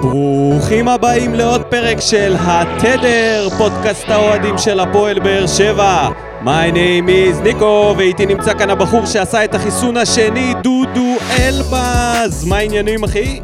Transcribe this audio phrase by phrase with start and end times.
[0.00, 6.08] ברוכים הבאים לעוד פרק של התדר, פודקאסט האוהדים של הפועל באר שבע.
[6.42, 12.44] My name is ניקו, ואיתי נמצא כאן הבחור שעשה את החיסון השני, דודו אלבז.
[12.44, 13.40] מה העניינים, אחי?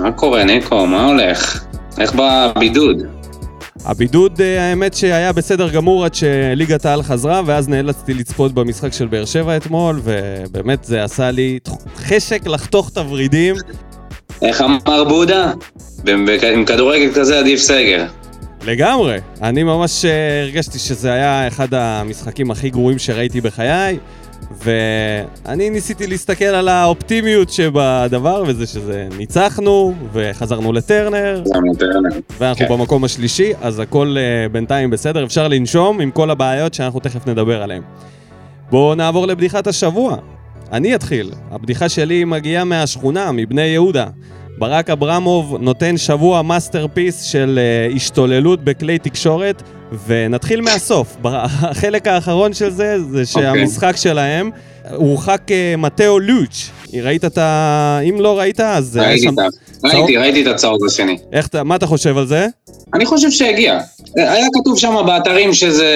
[0.00, 0.86] מה קורה, ניקו?
[0.86, 1.64] מה הולך?
[1.98, 2.96] איך בבידוד?
[3.84, 9.06] הבידוד, אה, האמת שהיה בסדר גמור עד שליגת העל חזרה, ואז נאלצתי לצפות במשחק של
[9.06, 11.58] באר שבע אתמול, ובאמת זה עשה לי
[11.96, 13.54] חשק לחתוך את הוורידים.
[14.42, 15.52] איך אמר בודה?
[16.54, 18.04] עם כדורגל כזה עדיף סגר.
[18.66, 19.18] לגמרי.
[19.42, 23.98] אני ממש אה, הרגשתי שזה היה אחד המשחקים הכי גרועים שראיתי בחיי,
[24.64, 31.42] ואני ניסיתי להסתכל על האופטימיות שבדבר, וזה שזה ניצחנו, וחזרנו לטרנר,
[32.38, 32.72] ואנחנו כן.
[32.72, 37.62] במקום השלישי, אז הכל uh, בינתיים בסדר, אפשר לנשום עם כל הבעיות שאנחנו תכף נדבר
[37.62, 37.82] עליהן.
[38.70, 40.16] בואו נעבור לבדיחת השבוע.
[40.72, 41.30] אני אתחיל.
[41.50, 44.06] הבדיחה שלי מגיעה מהשכונה, מבני יהודה.
[44.58, 47.58] ברק אברמוב נותן שבוע masterpiece של
[47.90, 49.62] uh, השתוללות בכלי תקשורת,
[50.06, 51.16] ונתחיל מהסוף.
[51.24, 53.26] החלק האחרון של זה, זה אוקיי.
[53.26, 53.98] שהמשחק okay.
[53.98, 54.50] שלהם
[54.94, 56.70] הורחק uh, מתאו לוץ'.
[57.02, 57.98] ראית את ה...
[58.08, 58.98] אם לא ראית, אז...
[58.98, 59.34] אה, ראיתי, שם...
[59.84, 61.18] ראיתי, ראיתי את הצהוב השני.
[61.32, 62.46] איך אתה, מה אתה חושב על זה?
[62.94, 63.78] אני חושב שהגיע.
[64.16, 65.92] היה כתוב שם באתרים שזה,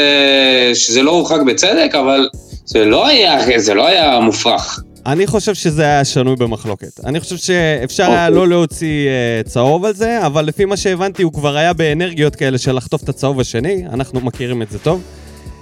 [0.75, 2.29] שזה לא הורחק בצדק, אבל
[2.69, 4.81] זה לא היה, זה לא היה מופרך.
[5.07, 7.05] אני חושב שזה היה שנוי במחלוקת.
[7.05, 8.37] אני חושב שאפשר היה אוקיי.
[8.41, 12.59] לא להוציא uh, צהוב על זה, אבל לפי מה שהבנתי הוא כבר היה באנרגיות כאלה
[12.59, 15.03] של לחטוף את הצהוב השני, אנחנו מכירים את זה טוב.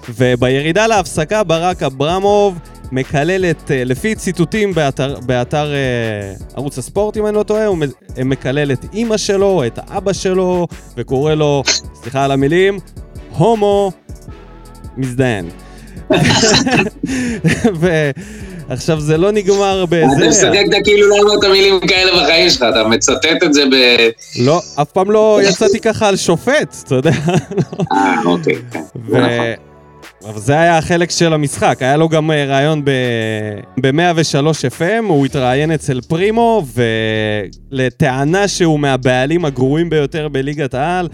[0.09, 2.59] ובירידה להפסקה ברק אברמוב
[2.93, 7.79] מקלל את, uh, לפי ציטוטים באתר, באתר uh, ערוץ הספורט, אם אני לא טועה, הוא
[8.25, 11.63] מקלל את אימא שלו, את האבא שלו, וקורא לו,
[11.95, 12.79] סליחה על המילים,
[13.31, 13.93] הומו
[14.97, 15.51] מזדיין.
[18.69, 20.05] ועכשיו זה לא נגמר בזה.
[20.19, 23.75] אתה משחקת כאילו לא אמרת מילים כאלה בחיים שלך, אתה מצטט את זה ב...
[24.39, 27.11] לא, אף פעם לא יצאתי ככה על שופט, אתה יודע.
[27.93, 28.55] אה, אוקיי.
[28.71, 28.81] כן.
[29.01, 29.67] נכון.
[30.25, 36.01] אבל זה היה החלק של המשחק, היה לו גם ראיון ב-103 FM, הוא התראיין אצל
[36.01, 36.65] פרימו,
[37.73, 41.09] ולטענה שהוא מהבעלים הגרועים ביותר בליגת העל,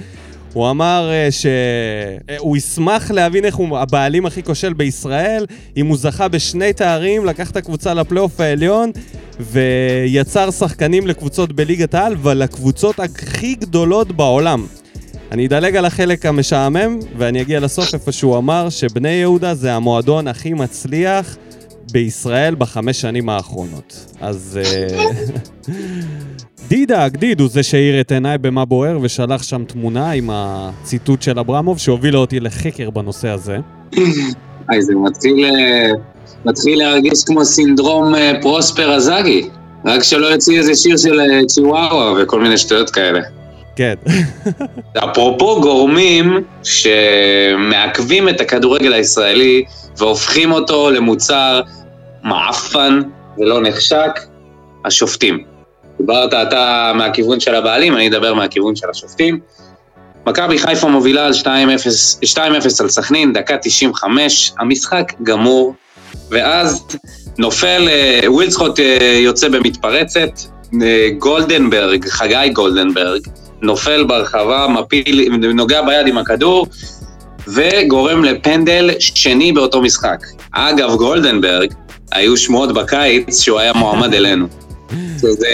[0.52, 5.46] הוא אמר uh, שהוא ישמח להבין איך הוא הבעלים הכי כושל בישראל,
[5.76, 8.90] אם הוא זכה בשני תארים, לקח את הקבוצה לפלייאוף העליון,
[9.40, 14.66] ויצר שחקנים לקבוצות בליגת העל ולקבוצות הכי גדולות בעולם.
[15.32, 20.28] אני אדלג על החלק המשעמם, ואני אגיע לסוף איפה שהוא אמר שבני יהודה זה המועדון
[20.28, 21.36] הכי מצליח
[21.92, 24.14] בישראל בחמש שנים האחרונות.
[24.20, 24.58] אז...
[26.62, 31.22] אה, דידה, הגדיד, הוא זה שהאיר את עיניי במה בוער ושלח שם תמונה עם הציטוט
[31.22, 33.58] של אברמוב שהובילה אותי לחקר בנושא הזה.
[34.68, 35.90] היי, זה מתחיל, אה,
[36.44, 39.48] מתחיל להרגיש כמו סינדרום אה, פרוספר אזאגי.
[39.84, 43.20] רק שלא יוציא איזה שיר של צ'יוואווה וכל מיני שטויות כאלה.
[43.76, 43.94] כן.
[44.98, 49.64] אפרופו גורמים שמעכבים את הכדורגל הישראלי
[49.98, 51.60] והופכים אותו למוצר
[52.22, 53.00] מעפן
[53.38, 54.20] ולא נחשק,
[54.84, 55.51] השופטים.
[56.02, 59.40] דיברת אתה מהכיוון של הבעלים, אני אדבר מהכיוון של השופטים.
[60.26, 61.46] מכבי חיפה מובילה על 2-0
[62.80, 65.74] על סכנין, דקה 95, המשחק גמור,
[66.30, 66.86] ואז
[67.38, 70.30] נופל, אה, ווילסקוט אה, יוצא במתפרצת,
[70.82, 73.20] אה, גולדנברג, חגי גולדנברג,
[73.62, 76.66] נופל ברחבה, מפיל, נוגע ביד עם הכדור,
[77.48, 80.18] וגורם לפנדל שני באותו משחק.
[80.52, 81.72] אגב, גולדנברג,
[82.12, 84.46] היו שמועות בקיץ שהוא היה מועמד אלינו.
[85.20, 85.48] שזה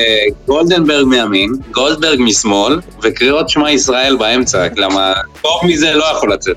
[0.47, 5.13] גולדנברג מימין, גולדברג משמאל, וקריאות שמע ישראל באמצע, למה
[5.43, 6.57] טוב מזה לא יכול לצאת.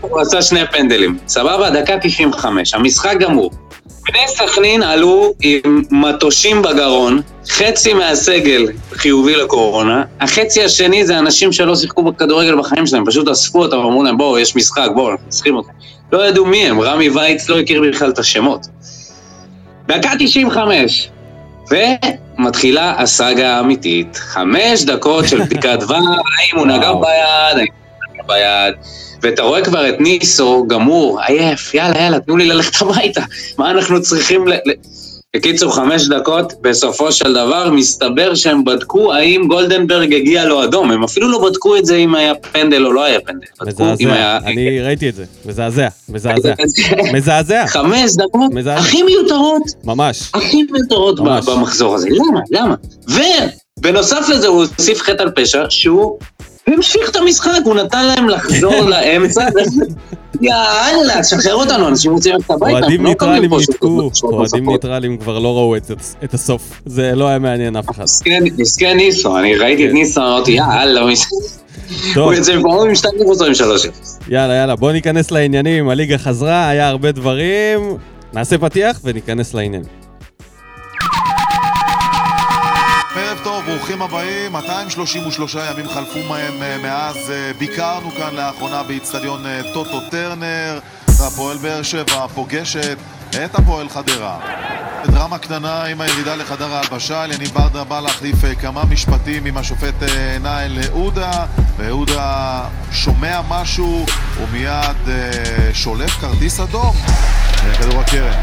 [0.00, 1.18] הוא עשה שני פנדלים.
[1.28, 3.50] סבבה, דקה 95, המשחק גמור.
[3.86, 11.76] בני סכנין עלו עם מטושים בגרון, חצי מהסגל חיובי לקורונה, החצי השני זה אנשים שלא
[11.76, 15.56] שיחקו בכדורגל בחיים שלהם, פשוט אספו אותם ואמרו להם בואו, יש משחק, בואו, אנחנו צריכים
[15.56, 15.72] אותם.
[16.12, 18.66] לא ידעו מי הם, רמי וייץ לא הכיר בכלל את השמות.
[19.88, 21.08] דקה 95,
[21.70, 28.22] ומתחילה הסאגה האמיתית, חמש דקות של בדיקת דבר, האם הוא נגע ביד, האם הוא נגע
[28.26, 28.74] ביד,
[29.22, 33.20] ואתה רואה כבר את ניסו גמור, עייף, יאללה, יאללה, תנו לי ללכת הביתה,
[33.58, 34.52] מה אנחנו צריכים ל...
[35.34, 40.90] בקיצור, חמש דקות, בסופו של דבר, מסתבר שהם בדקו האם גולדנברג הגיע לו אדום.
[40.90, 43.46] הם אפילו לא בדקו את זה אם היה פנדל או לא היה פנדל.
[43.66, 44.38] מזעזע.
[44.44, 45.24] אני ראיתי את זה.
[45.46, 46.54] מזעזע, מזעזע.
[47.14, 47.66] מזעזע.
[47.66, 49.62] חמש דקות הכי מיותרות.
[49.84, 50.30] ממש.
[50.34, 52.08] הכי מיותרות במחזור הזה.
[52.10, 52.40] למה?
[52.50, 52.74] למה?
[53.78, 56.18] ובנוסף לזה הוא הוסיף חטא על פשע, שהוא
[56.68, 59.44] והמשיך את המשחק, הוא נתן להם לחזור לאמצע.
[60.40, 62.72] יאללה, שחרר אותנו, אנשים רוצים ללכת הביתה.
[62.78, 64.68] אוהדים לא ניטרלים ניתקו, אוהדים.
[64.70, 65.76] ניטרלים כבר לא ראו
[66.24, 66.82] את- הסוף.
[66.86, 68.02] זה לא היה מעניין אף אחד.
[68.58, 69.94] מסכן, ניסו, אני ראיתי את כן.
[69.94, 71.00] ניסו, אמרתי, יאללה,
[72.16, 73.86] הוא יוצא מפה עם שתיים וחוזר עם שלוש.
[74.28, 75.88] יאללה, יאללה, בוא ניכנס לעניינים.
[75.88, 77.96] הליגה חזרה, היה הרבה דברים.
[78.32, 80.03] נעשה פתיח וניכנס לעניינים.
[83.84, 84.52] ברוכים הבאים.
[84.52, 90.78] 233 ימים חלפו מהם אה, מאז אה, ביקרנו כאן לאחרונה באיצטדיון אה, טוטו טרנר.
[91.18, 92.98] והפועל באר שבע פוגשת
[93.44, 94.38] את הפועל חדרה.
[95.06, 100.38] דרמה קטנה עם הירידה לחדר ההלבשה, יניב ברדה בא להחליף כמה משפטים עם השופט אה,
[100.40, 101.46] נאיל עודה,
[101.76, 104.06] ועודה שומע משהו
[104.42, 104.96] ומיד
[105.72, 106.96] שולף כרטיס אדום.
[107.64, 108.38] אה, כדור הקרן,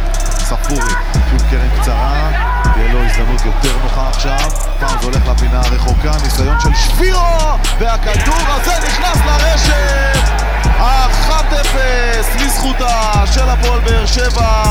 [0.51, 0.94] ספורי,
[1.30, 2.31] שוב קרן קצרה,
[2.74, 4.50] תהיה לו הזדמנות יותר נוחה עכשיו,
[4.80, 10.42] פעם זה הולך לפינה הרחוקה, ניסיון של שבירו, והכדור הזה נכנס לרשת!
[10.80, 14.63] 1-0 לזכותה של הפועל באר שבע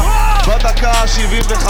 [0.49, 1.67] בדקה ה-75,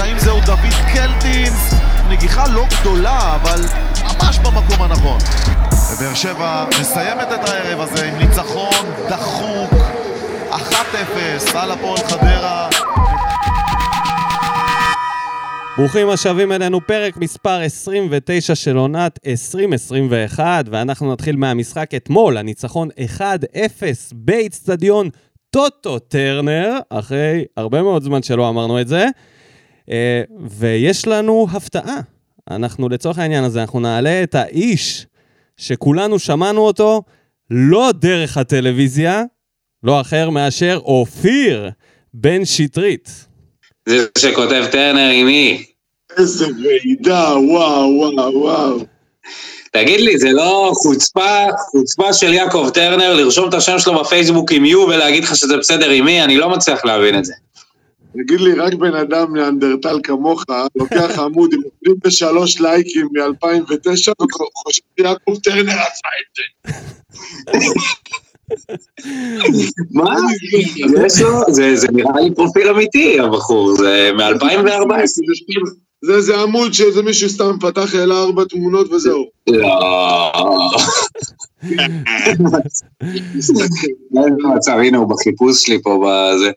[0.00, 1.74] האם זהו דוד קלטינס?
[2.08, 3.64] נגיחה לא גדולה, אבל
[4.04, 5.18] ממש במקום הנכון.
[5.90, 9.70] ובאר שבע מסיימת את הערב הזה עם ניצחון דחוק
[10.52, 12.68] 1-0 על הפועל חדרה
[15.78, 22.88] ברוכים השבים אלינו, פרק מספר 29 של עונת 2021, ואנחנו נתחיל מהמשחק אתמול, הניצחון
[23.18, 23.22] 1-0
[24.12, 25.10] באיצטדיון
[25.50, 29.06] טוטו טרנר, אחרי הרבה מאוד זמן שלא אמרנו את זה,
[29.90, 32.00] אה, ויש לנו הפתעה.
[32.50, 35.06] אנחנו לצורך העניין הזה, אנחנו נעלה את האיש
[35.56, 37.02] שכולנו שמענו אותו,
[37.50, 39.22] לא דרך הטלוויזיה,
[39.82, 41.70] לא אחר מאשר אופיר
[42.14, 43.28] בן שטרית.
[43.88, 45.67] זה שכותב טרנר עם מי?
[46.18, 48.78] איזה רעידה, וואו, וואו, וואו.
[49.72, 54.64] תגיד לי, זה לא חוצפה, חוצפה של יעקב טרנר לרשום את השם שלו בפייסבוק עם
[54.64, 56.24] יו ולהגיד לך שזה בסדר עם מי?
[56.24, 57.34] אני לא מצליח להבין את זה.
[58.12, 60.44] תגיד לי, רק בן אדם ניאנדרטל כמוך,
[60.76, 66.42] לוקח עמוד עם 23 לייקים מ-2009 וחושב שיעקב טרנר עשה את זה.
[69.90, 70.16] מה?
[71.06, 71.40] יש לו?
[71.48, 75.87] זה זה נראה לי פרופיל אמיתי, הבחור, זה מ-2014.
[76.04, 79.24] זה זה עמוד שאיזה מישהו סתם פתח, העלה ארבע תמונות וזהו.
[79.48, 80.70] לא.
[84.56, 86.50] מצב, הנה הוא בחיפוש שלי פה בזה.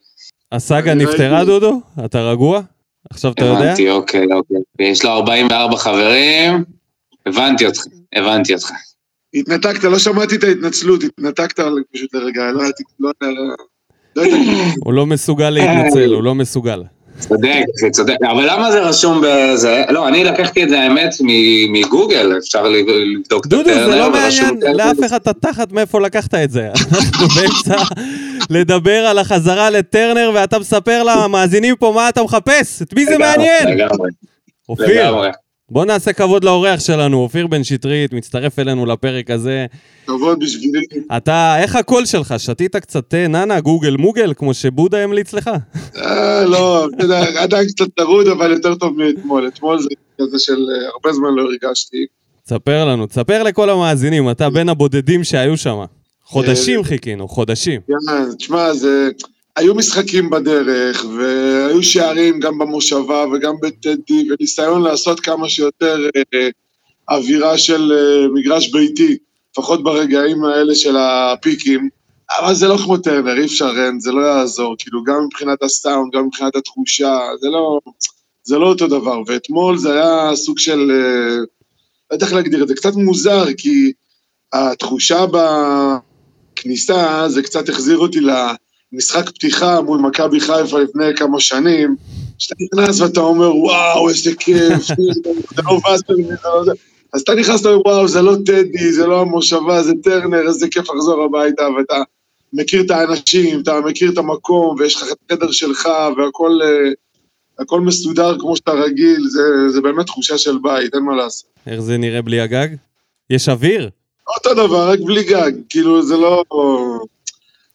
[0.51, 1.45] הסאגה נפתרה.
[1.45, 1.81] דודו?
[2.05, 2.61] אתה רגוע?
[3.09, 3.59] עכשיו אתה יודע?
[3.59, 4.57] הבנתי, אוקיי, אוקיי.
[4.79, 6.63] יש לו 44 חברים.
[7.25, 7.79] הבנתי אותך,
[8.15, 8.71] הבנתי אותך.
[9.33, 11.59] התנתקת, לא שמעתי את ההתנצלות, התנתקת
[11.93, 13.29] פשוט לרגע, לא הייתי, לא לא-
[14.15, 14.51] לא הייתי,
[14.85, 16.83] הוא לא מסוגל להתנצל, הוא לא מסוגל.
[17.21, 18.15] צודק, אחי, צודק.
[18.31, 19.83] אבל למה זה רשום בזה?
[19.89, 21.09] לא, אני לקחתי את זה, האמת,
[21.71, 24.59] מגוגל, אפשר לבדוק את דודו, זה הטרנר, לא מעניין.
[24.75, 26.68] לאף אחד את התחת מאיפה לקחת את זה.
[26.69, 27.83] אנחנו באמצע
[28.50, 32.81] לדבר על החזרה לטרנר, ואתה מספר למאזינים פה מה אתה מחפש.
[32.81, 33.67] את מי זה מעניין?
[33.67, 34.09] לגמרי,
[34.79, 35.29] לגמרי.
[35.71, 39.65] בוא נעשה כבוד לאורח שלנו, אופיר בן שטרית, מצטרף אלינו לפרק הזה.
[40.06, 40.81] כבוד בשבילי.
[41.18, 42.33] אתה, איך הקול שלך?
[42.38, 45.50] שתית קצת תה, ננה, גוגל מוגל, כמו שבודה המליץ לך?
[45.95, 49.47] אה, לא, אתה יודע, עדיין קצת טרוד, אבל יותר טוב מאתמול.
[49.47, 49.89] אתמול זה
[50.21, 52.06] כזה של אה, הרבה זמן לא הרגשתי.
[52.45, 55.83] תספר לנו, תספר לכל המאזינים, אתה בין הבודדים שהיו שם.
[56.25, 57.81] חודשים חיכינו, חודשים.
[58.38, 59.09] תשמע, זה...
[59.56, 66.50] היו משחקים בדרך, והיו שערים גם במושבה וגם בטדי, וניסיון לעשות כמה שיותר אה,
[67.09, 69.17] אווירה של אה, מגרש ביתי,
[69.51, 71.89] לפחות ברגעים האלה של הפיקים.
[72.39, 76.15] אבל זה לא כמו טרנר, אי אפשר, אין, זה לא יעזור, כאילו, גם מבחינת הסאונד,
[76.15, 77.79] גם מבחינת התחושה, זה לא,
[78.43, 79.22] זה לא אותו דבר.
[79.27, 81.38] ואתמול זה היה סוג של, אה,
[82.12, 83.91] לא יודע איך להגדיר את זה, קצת מוזר, כי
[84.53, 85.25] התחושה
[86.55, 88.20] בכניסה, זה קצת החזיר אותי
[88.93, 91.95] למשחק פתיחה מול מכבי חיפה לפני כמה שנים,
[92.38, 94.88] שאתה נכנס ואתה אומר, וואו, איזה כיף,
[95.55, 96.71] זה לא וסטרמן, זה לא זה.
[97.13, 100.67] אז אתה נכנס ואתה אומר, וואו, זה לא טדי, זה לא המושבה, זה טרנר, איזה
[100.71, 102.03] כיף לחזור הביתה, ואתה
[102.53, 106.91] מכיר את האנשים, אתה מכיר את המקום, ויש לך את החדר שלך, והכל אה,
[107.60, 111.50] הכל מסודר כמו שאתה רגיל, זה, זה באמת תחושה של בית, אין מה לעשות.
[111.67, 112.67] איך זה נראה בלי הגג?
[113.29, 113.89] יש אוויר?
[114.36, 116.43] אותו דבר, רק בלי גג, כאילו, זה לא...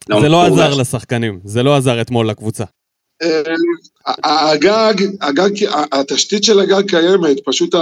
[0.08, 0.64] זה לא מורגש.
[0.64, 2.64] עזר לשחקנים, זה לא עזר אתמול לקבוצה.
[3.22, 7.74] אה, הגג, הגג, התשתית של הגג קיימת, פשוט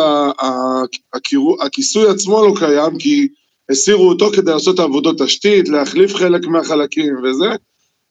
[1.62, 3.28] הכיסוי עצמו לא קיים, כי
[3.70, 7.48] הסירו אותו כדי לעשות עבודות תשתית, להחליף חלק מהחלקים וזה,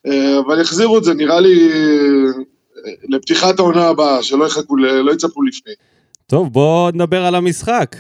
[0.08, 1.70] אה, אבל יחזירו את זה, נראה לי,
[3.10, 5.74] לפתיחת העונה הבאה, שלא יחכו, לא יצפו לפני.
[6.28, 7.96] טוב, בואו נדבר על המשחק.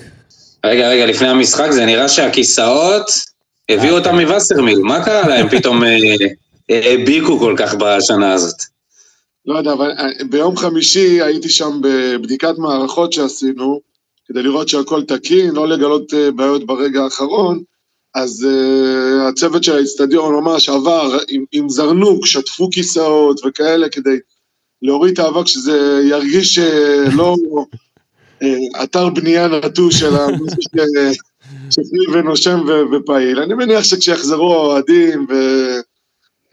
[0.65, 3.05] רגע, רגע, לפני המשחק, זה נראה שהכיסאות
[3.69, 5.49] הביאו אותם מווסרמיל, מה קרה להם?
[5.49, 5.97] פתאום אה,
[6.69, 8.55] העביקו כל כך בשנה הזאת.
[9.45, 13.81] לא יודע, אבל אה, ביום חמישי הייתי שם בבדיקת מערכות שעשינו,
[14.27, 17.63] כדי לראות שהכל תקין, לא לגלות אה, בעיות ברגע האחרון,
[18.15, 24.17] אז uh, הצוות של האיצטדיון ממש עבר עם, עם זרנוק, שטפו כיסאות וכאלה כדי
[24.81, 26.61] להוריד את האבק, שזה ירגיש uh,
[27.15, 27.35] לא
[28.43, 28.45] uh,
[28.83, 30.57] אתר בנייה נטוש, אלא משהו
[31.69, 33.39] שפרי ונושם ו- ופעיל.
[33.39, 35.27] אני מניח שכשיחזרו האוהדים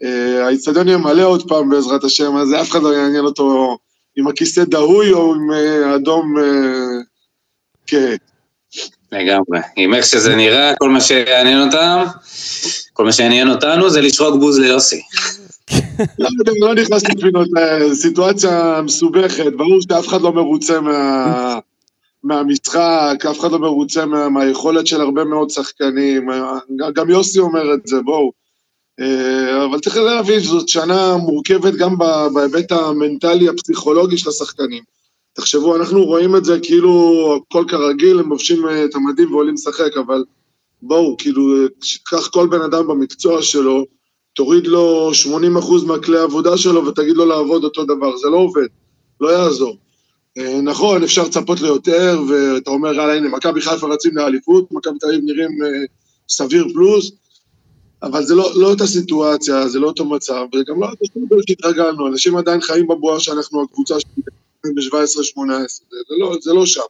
[0.01, 3.77] והאיצטדיון uh, ימלא עוד פעם בעזרת השם, אז אף אחד לא יעניין אותו
[4.17, 6.41] עם הכיסא דהוי או עם uh, אדום uh,
[7.87, 8.15] כהה.
[9.11, 9.59] לגמרי.
[9.75, 12.03] עם איך שזה נראה, כל מה שיעניין אותם,
[12.93, 15.01] כל מה שיעניין אותנו זה לשרוק בוז ליוסי.
[16.19, 21.59] לא יודע, לא נכנס לפינות, אה, סיטואציה מסובכת, ברור שאף אחד לא מרוצה מה...
[22.23, 26.29] מהמשחק, אף אחד לא מרוצה מה, מהיכולת של הרבה מאוד שחקנים,
[26.93, 28.31] גם יוסי אומר את זה, בואו.
[28.99, 31.95] אה, אבל צריך להבין שזאת שנה מורכבת גם
[32.33, 34.83] בהיבט המנטלי, הפסיכולוגי של השחקנים.
[35.33, 39.97] תחשבו, אנחנו רואים את זה כאילו הכל כרגיל, הם לובשים אה, את המדים ועולים לשחק,
[39.97, 40.23] אבל
[40.81, 41.43] בואו, כאילו,
[42.03, 43.85] קח כל בן אדם במקצוע שלו,
[44.33, 45.11] תוריד לו
[45.81, 48.67] 80% מהכלי העבודה שלו ותגיד לו לעבוד אותו דבר, זה לא עובד,
[49.21, 49.77] לא יעזור.
[50.37, 55.07] אה, נכון, אפשר לצפות ליותר, ואתה אומר, יאללה, הנה, מכבי חיפה רצים לאליפות, מכבי תל
[55.07, 55.85] אביב נראים אה,
[56.29, 57.11] סביר פלוס,
[58.03, 62.37] אבל זה לא, לא אותה סיטואציה, זה לא אותו מצב, וגם לא אותו שהתרגלנו, אנשים
[62.37, 63.95] עדיין חיים בבועה שאנחנו הקבוצה
[64.65, 65.37] ב-17-18,
[65.89, 66.81] זה, לא, זה לא שם.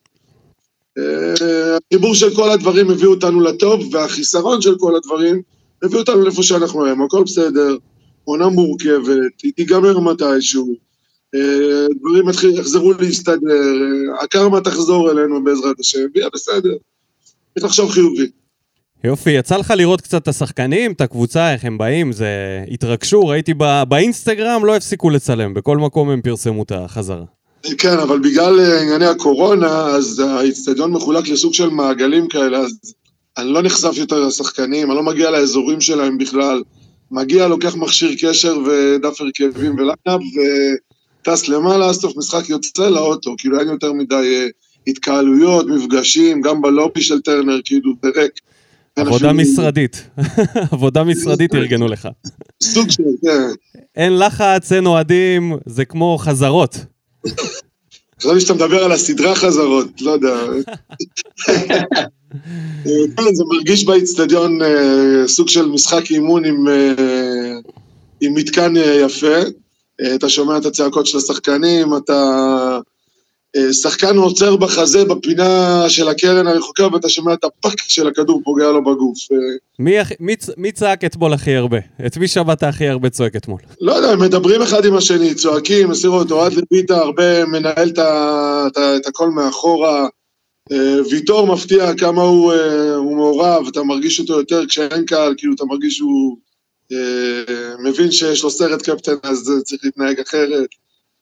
[0.98, 5.42] אה, החיבור של כל הדברים הביא אותנו לטוב, והחיסרון של כל הדברים
[5.84, 7.78] הביא אותנו לאיפה שאנחנו היום, הכל בסדר,
[8.24, 10.76] עונה מורכבת, היא תיגמר מתישהו,
[12.00, 12.26] דברים
[12.60, 16.76] יחזרו להסתדר, אה, הקרמה תחזור אלינו בעזרת השם, ויהיה בסדר.
[17.54, 18.28] צריך לחשוב חיובי.
[19.04, 22.28] יופי, יצא לך לראות קצת את השחקנים, את הקבוצה, איך הם באים, זה...
[22.72, 23.84] התרגשו, ראיתי בא...
[23.84, 27.24] באינסטגרם, לא הפסיקו לצלם, בכל מקום הם פרסמו את החזרה.
[27.78, 32.94] כן, אבל בגלל אה, ענייני הקורונה, אז האיצטדיון מחולק לסוג של מעגלים כאלה, אז
[33.38, 36.62] אני לא נחשף יותר לשחקנים, אני לא מגיע לאזורים שלהם בכלל.
[37.12, 40.22] מגיע, לוקח מכשיר קשר ודף הרכבים ולאפ,
[41.22, 44.48] וטס למעלה, סוף משחק יוצא לאוטו, כאילו אין יותר מדי אה,
[44.88, 48.32] התקהלויות, מפגשים, גם בלובי של טרנר, כאילו, ריק.
[48.96, 50.10] עבודה משרדית.
[50.72, 52.08] עבודה משרדית ארגנו לך.
[52.64, 53.48] סוג של, כן.
[53.96, 56.78] אין לחץ, אין אוהדים, זה כמו חזרות.
[58.20, 60.36] חשבתי שאתה מדבר על הסדרה חזרות, לא יודע.
[63.18, 67.54] כן, זה מרגיש באיצטדיון אה, סוג של משחק אימון עם, אה,
[68.22, 69.38] מתקן אה, יפה.
[70.16, 72.80] אתה שומע את הצעקות של השחקנים, אתה...
[73.72, 78.84] שחקן עוצר בחזה בפינה של הקרן הרחוקה ואתה שומע את הפאק של הכדור פוגע לו
[78.84, 79.18] בגוף.
[79.80, 81.78] מי, מי, מי צעק אתמול הכי הרבה?
[82.06, 83.60] את מי שמעת הכי הרבה צועק אתמול?
[83.82, 89.08] לא יודע, מדברים אחד עם השני, צועקים, מסירות, אוהד לביטה הרבה מנהל את, את, את
[89.08, 90.08] הכל מאחורה.
[91.10, 92.54] ויטור מפתיע כמה הוא,
[92.96, 96.38] הוא מעורב, אתה מרגיש אותו יותר כשאין קהל, כאילו אתה מרגיש שהוא
[97.84, 100.70] מבין שיש לו סרט קפטן אז צריך להתנהג אחרת.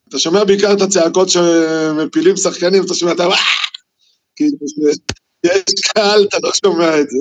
[0.09, 3.27] אתה שומע בעיקר את הצעקות שמפילים שחקנים, אתה שומע את ה...
[4.35, 4.57] כאילו,
[5.45, 7.17] יש קהל, אתה לא שומע את זה.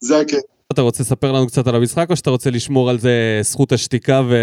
[0.00, 0.38] זה הקטע.
[0.72, 4.22] אתה רוצה לספר לנו קצת על המשחק, או שאתה רוצה לשמור על זה זכות השתיקה
[4.30, 4.34] ו...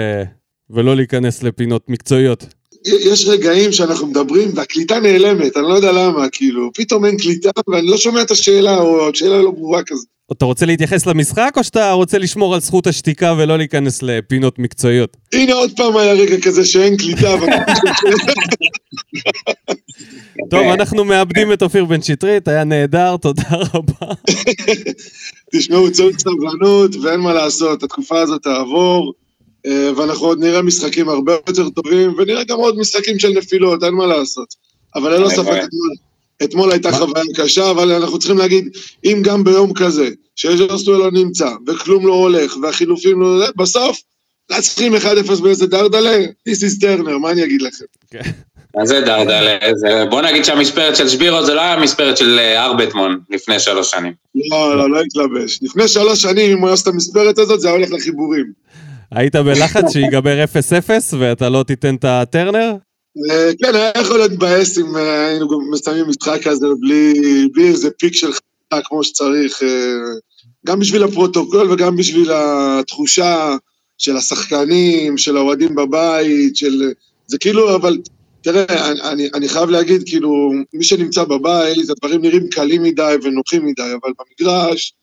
[0.69, 2.45] ולא להיכנס לפינות מקצועיות?
[2.85, 7.87] יש רגעים שאנחנו מדברים והקליטה נעלמת, אני לא יודע למה, כאילו, פתאום אין קליטה ואני
[7.87, 10.16] לא שומע את השאלה, או השאלה לא ברורה כזאת.
[10.31, 15.17] אתה רוצה להתייחס למשחק, או שאתה רוצה לשמור על זכות השתיקה ולא להיכנס לפינות מקצועיות?
[15.33, 17.35] הנה עוד פעם היה רגע כזה שאין קליטה.
[20.49, 23.43] טוב, אנחנו מאבדים את אופיר בן שטרית, היה נהדר, תודה
[23.73, 24.13] רבה.
[25.55, 29.13] תשמעו, צריך סבלנות ואין מה לעשות, התקופה הזאת תעבור.
[29.65, 33.93] אה, ואנחנו עוד נראה משחקים הרבה יותר טובים, ונראה גם עוד משחקים של נפילות, אין
[33.93, 34.55] מה לעשות.
[34.95, 35.93] אבל אין לו ספק, אתמול,
[36.43, 41.49] אתמול הייתה חוויה קשה, אבל אנחנו צריכים להגיד, אם גם ביום כזה, שז'וסטואל לא נמצא,
[41.67, 43.45] וכלום לא הולך, והחילופים לא...
[43.55, 44.01] בסוף,
[44.51, 47.85] נצחים 1-0 באיזה דרדלה, this is טרנר, מה אני אגיד לכם?
[48.75, 49.57] מה זה דרדלה?
[50.09, 54.13] בוא נגיד שהמספרת של שבירו זה לא היה מספרת של אה, ארבטמון לפני שלוש שנים.
[54.51, 55.59] לא, לא, לא התלבש.
[55.61, 58.45] לפני שלוש שנים, אם הוא היה עושה את המספרת הזאת, זה היה הולך לחיבורים.
[59.11, 60.43] היית בלחץ שיגבר
[61.13, 62.73] 0-0 ואתה לא תיתן את הטרנר?
[63.31, 66.67] אה, כן, היה יכול להיות מבאס אם אה, היינו מסיימים משחק כזה
[67.53, 69.67] בלי איזה פיק של חלקה כמו שצריך, אה,
[70.65, 73.55] גם בשביל הפרוטוקול וגם בשביל התחושה
[73.97, 76.91] של השחקנים, של האוהדים בבית, של...
[77.27, 77.97] זה כאילו, אבל
[78.41, 83.81] תראה, אני, אני, חייב להגיד, כאילו, מי שנמצא בבית, הדברים נראים קלים מדי ונוחים מדי,
[84.01, 84.93] אבל במגרש,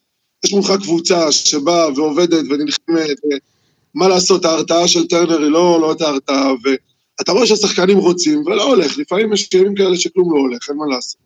[0.44, 3.18] יש מולך קבוצה שבאה ועובדת ונלחמת,
[3.94, 6.52] מה לעשות, ההרתעה של טרנר היא לא, לא אותה הרתעה,
[7.18, 10.85] ואתה רואה שהשחקנים רוצים ולא הולך, לפעמים יש ימים כאלה שכלום לא הולך, אין מה
[10.94, 11.21] לעשות.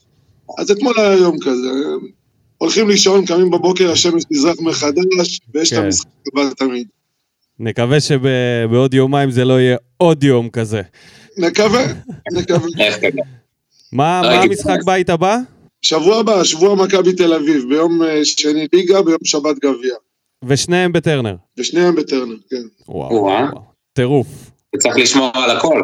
[0.59, 1.69] אז אתמול היה יום כזה,
[2.59, 5.85] הולכים לישון, קמים בבוקר, השמש תזרח מחדש, ויש את כן.
[5.85, 6.87] המשחק הבא תמיד.
[7.61, 10.83] נקווה שבעוד יומיים זה לא יהיה עוד יום כזה.
[11.37, 11.87] נקווה,
[12.33, 12.69] נקווה.
[13.93, 14.79] מה לא מה המשחק.
[14.85, 15.39] בית הבא?
[15.83, 19.95] שבוע הבא, שבוע מכבי תל אביב, ביום אה, שני ליגה, ביום שבת גביע.
[20.45, 21.35] ושניהם בטרנר.
[21.59, 22.57] ושניהם בטרנר, כן.
[22.89, 23.25] וואו, וואו.
[23.25, 23.63] וואו.
[23.93, 24.51] טירוף.
[24.77, 25.83] צריך לשמור על הכל.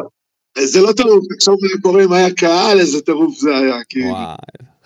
[0.57, 3.75] זה לא טירוף, תחשוב מה היה קורה אם היה קהל, איזה טירוף זה היה.
[3.89, 4.05] כאילו.
[4.05, 4.35] וואי,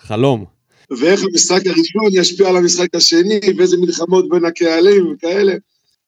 [0.00, 0.44] חלום.
[0.90, 5.52] ואיך המשחק הראשון ישפיע על המשחק השני, ואיזה מלחמות בין הקהלים וכאלה.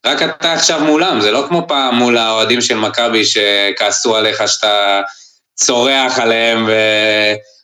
[0.07, 5.01] רק אתה עכשיו מולם, זה לא כמו פעם מול האוהדים של מכבי שכעסו עליך שאתה
[5.55, 6.67] צורח עליהם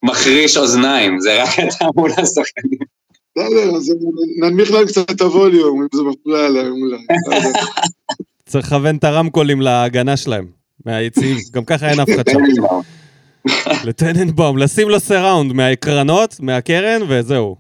[0.02, 2.78] ומחריש אוזניים, זה רק אתה מול השחקנים.
[3.38, 3.94] בסדר, אז
[4.36, 6.98] ננמיך להם קצת את הווליום, אם זה מפריע להם אולי.
[8.48, 10.46] צריך לכוון את הרמקולים להגנה שלהם,
[10.86, 11.36] מהיציעים.
[11.52, 12.38] גם ככה אין אף אחד שם.
[13.84, 17.56] לטננבאום, לשים לו סיראונד מהקרנות, מהקרן, וזהו.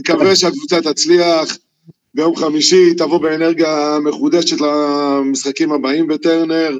[0.00, 1.58] נקווה שהקבוצה תצליח.
[2.14, 6.78] ביום חמישי תבוא באנרגיה מחודשת למשחקים הבאים בטרנר,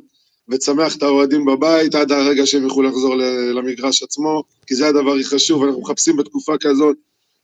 [0.48, 3.16] ותשמח את האוהדים בבית עד הרגע שהם יוכלו לחזור
[3.54, 6.96] למגרש עצמו, כי זה הדבר הכי חשוב, אנחנו מחפשים בתקופה כזאת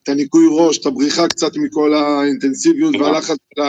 [0.02, 3.62] את הניקוי ראש, את הבריחה קצת מכל האינטנסיביות והלחץ של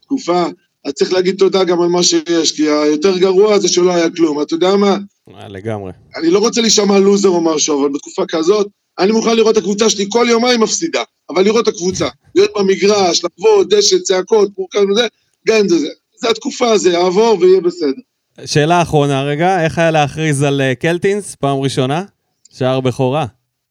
[0.00, 0.44] התקופה.
[0.86, 4.42] אז צריך להגיד תודה גם על מה שיש, כי היותר גרוע זה שלא היה כלום.
[4.42, 4.96] אתה יודע מה?
[5.34, 5.92] אה, לגמרי.
[6.16, 8.66] אני לא רוצה להישמע לוזר או משהו, אבל בתקופה כזאת,
[8.98, 13.22] אני מוכן לראות את הקבוצה שלי כל יומיים מפסידה, אבל לראות את הקבוצה, להיות במגרש,
[13.24, 15.06] לבוא, דשא, צעקות, פורקן וזה,
[15.48, 15.88] גם זה זה.
[16.18, 18.02] זה התקופה, זה יעבור ויהיה בסדר.
[18.44, 22.04] שאלה אחרונה רגע, איך היה להכריז על אה, קלטינס פעם ראשונה?
[22.52, 23.26] שער בכורה.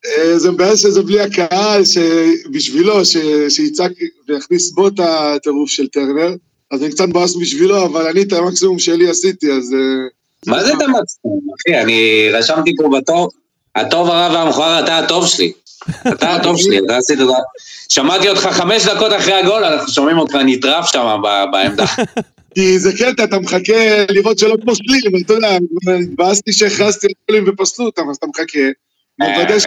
[0.06, 3.06] אה, זה מבאס שזה בלי הקהל, שבשבילו,
[3.50, 3.92] שיצעק
[4.28, 6.36] ויכניס בו את הטירוף של טרנר,
[6.72, 9.74] אז אני קצת מבאס בשבילו, אבל אני את המקסימום שלי עשיתי, אז...
[9.74, 10.08] אה,
[10.48, 11.82] מה זה אתה מצפון, אחי?
[11.82, 13.30] אני רשמתי פה בתור,
[13.76, 15.52] הטוב הרע והמכוער, אתה הטוב שלי.
[16.08, 17.34] אתה הטוב שלי, אתה עשית את זה.
[17.90, 21.86] שמעתי אותך חמש דקות אחרי הגול, אנחנו שומעים אותך נטרף שם בעמדה.
[22.56, 25.58] כי זה קטע, אתה מחכה לראות שלא פוסלים, אתה יודע,
[26.02, 28.60] התבאסתי שהכרזתי על גולים ופסלו אותם, אז אתה מחכה,
[29.20, 29.66] מוודא ש-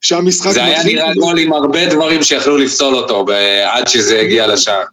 [0.00, 3.24] שהמשחק זה היה נראה גול עם הרבה דברים שיכלו לפסול אותו
[3.66, 4.84] עד שזה הגיע לשער.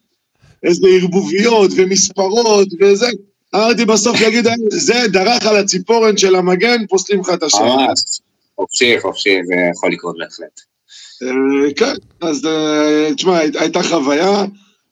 [0.63, 3.08] איזה ערבוביות ומספרות וזה.
[3.56, 7.78] אמרתי בסוף להגיד, זה דרך על הציפורן של המגן, פוסלים לך את השער.
[7.78, 8.00] ממש.
[8.56, 10.60] חופשי, חופשי, זה יכול לקרות בהחלט.
[11.24, 14.45] אה, כן, אז אה, תשמע, הי- הייתה חוויה.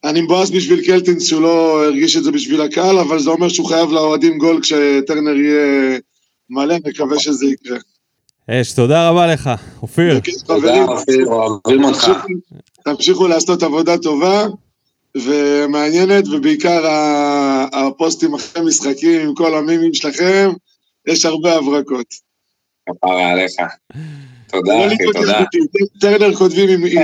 [0.04, 3.68] אני מבואס בשביל קלטינס שהוא לא הרגיש את זה בשביל הקהל, אבל זה אומר שהוא
[3.68, 5.98] חייב לאוהדים גול כשטרנר יהיה
[6.50, 7.78] מלא, נקווה שזה יקרה.
[8.50, 9.50] אש, תודה רבה לך,
[9.82, 10.20] אופיר.
[10.46, 12.12] תודה, אופיר, אוהבים אותך.
[12.86, 14.48] תמשיכו לעשות עבודה טובה
[15.26, 16.82] ומעניינת, ובעיקר
[17.74, 20.50] הפוסטים אחרי משחקים עם כל המימים שלכם,
[21.08, 22.08] יש הרבה הברקות.
[22.90, 23.54] כפרה עליך.
[24.48, 25.40] תודה, לא אחי, תודה.
[26.02, 26.96] טרנר כותבים עם אי.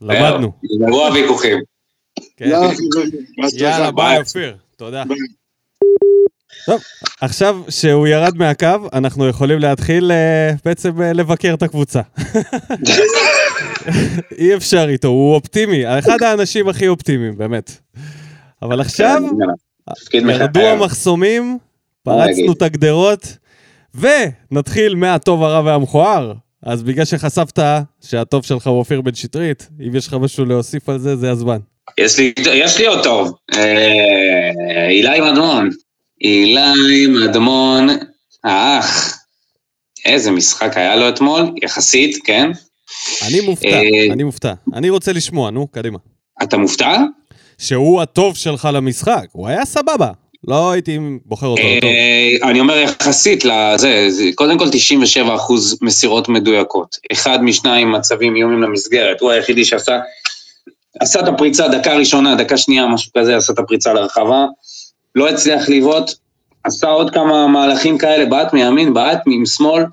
[0.00, 0.52] למדנו.
[0.62, 1.58] נגמרו הוויכוחים.
[2.36, 2.50] כן.
[3.52, 4.56] יאללה, ביי, אופיר.
[4.76, 5.02] תודה.
[6.66, 6.80] טוב,
[7.20, 12.00] עכשיו שהוא ירד מהקו, אנחנו יכולים להתחיל אה, בעצם אה, לבקר את הקבוצה.
[14.38, 17.70] אי אפשר איתו, הוא אופטימי, אחד האנשים הכי אופטימיים, באמת.
[18.62, 19.22] אבל עכשיו,
[19.94, 20.82] תפקיד ירדו מחייב.
[20.82, 21.58] המחסומים,
[22.02, 22.52] פרצנו?
[22.52, 23.36] את הגדרות,
[23.94, 26.32] ונתחיל מהטוב, הרע והמכוער.
[26.62, 27.58] אז בגלל שחשפת
[28.00, 31.58] שהטוב שלך הוא אופיר בן שטרית, אם יש לך משהו להוסיף על זה, זה הזמן.
[31.98, 33.32] יש לי, יש לי עוד טוב.
[33.54, 35.70] אה, אילי מדמון.
[36.20, 37.88] אילי מדמון,
[38.44, 39.16] האח.
[40.04, 42.50] איזה משחק היה לו אתמול, יחסית, כן?
[43.28, 44.52] אני מופתע, אה, אני מופתע.
[44.74, 45.98] אני רוצה לשמוע, נו, קדימה.
[46.42, 46.96] אתה מופתע?
[47.58, 50.10] שהוא הטוב שלך למשחק, הוא היה סבבה.
[50.48, 51.90] לא הייתי בוחר אותו טוב.
[51.90, 56.96] אה, אני אומר יחסית לזה, זה- קודם כל 97 אחוז מסירות מדויקות.
[57.12, 59.98] אחד משניים מצבים איומים למסגרת, הוא היחידי שעשה
[61.00, 64.44] עשה את הפריצה דקה ראשונה, דקה שנייה, משהו כזה, עשה את הפריצה לרחבה,
[65.14, 66.10] לא הצליח לבעוט,
[66.64, 69.84] עשה עוד כמה מהלכים כאלה, בעט מימין, בעט משמאל,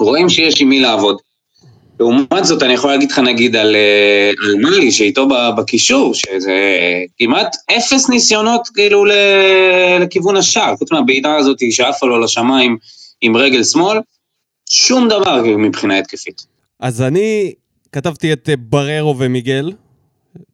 [0.00, 1.18] רואים שיש עם מי לעבוד.
[2.00, 6.76] לעומת זאת, אני יכול להגיד לך נגיד על, אה, על מאלי, שאיתו בקישור, שזה
[7.18, 9.04] כמעט אפס ניסיונות כאילו
[10.00, 12.76] לכיוון השער, חוץ מהבעיטה הזאת שעפה לו לשמיים
[13.20, 13.98] עם רגל שמאל,
[14.70, 16.46] שום דבר מבחינה התקפית.
[16.80, 17.52] אז אני
[17.92, 19.72] כתבתי את אה, בררו ומיגל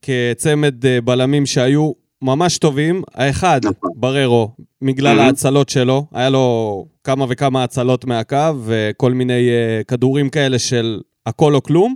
[0.03, 3.03] כצמד אה, בלמים שהיו ממש טובים.
[3.15, 3.91] האחד, נכון.
[3.97, 4.51] בררו,
[4.83, 5.19] בגלל.
[5.19, 11.55] ההצלות שלו, היה לו כמה וכמה הצלות מהקו, וכל מיני uh, כדורים כאלה של הכל
[11.55, 11.95] או כלום.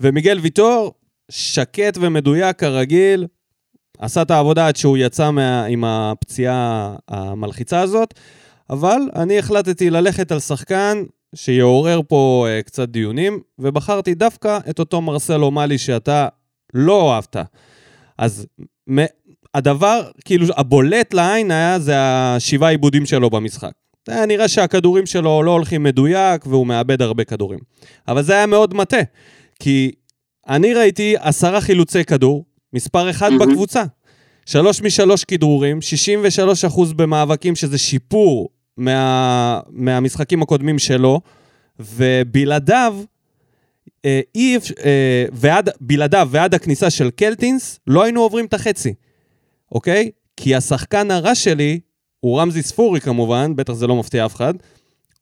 [0.00, 0.92] ומיגל ויטור,
[1.30, 3.26] שקט ומדויק כרגיל,
[3.98, 8.14] עשה את העבודה עד שהוא יצא מה, עם הפציעה המלחיצה הזאת,
[8.70, 11.02] אבל אני החלטתי ללכת על שחקן
[11.34, 16.28] שיעורר פה uh, קצת דיונים, ובחרתי דווקא את אותו מרסלו מאלי שאתה
[16.74, 17.36] לא אהבת.
[18.18, 18.46] אז
[19.54, 23.72] הדבר, כאילו, הבולט לעין היה, זה השבעה עיבודים שלו במשחק.
[24.06, 27.58] זה היה נראה שהכדורים שלו לא הולכים מדויק, והוא מאבד הרבה כדורים.
[28.08, 29.00] אבל זה היה מאוד מטה,
[29.60, 29.92] כי
[30.48, 33.50] אני ראיתי עשרה חילוצי כדור, מספר אחד מהמם.
[33.50, 33.82] בקבוצה.
[34.46, 41.20] שלוש משלוש כדרורים, 63 אחוז במאבקים, שזה שיפור מה, מהמשחקים הקודמים שלו,
[41.78, 42.96] ובלעדיו,
[44.04, 48.94] אה, אי אפשר, אה, ועד, בלעדיו ועד הכניסה של קלטינס, לא היינו עוברים את החצי,
[49.72, 50.10] אוקיי?
[50.36, 51.80] כי השחקן הרע שלי,
[52.20, 54.54] הוא רמזי ספורי כמובן, בטח זה לא מפתיע אף אחד,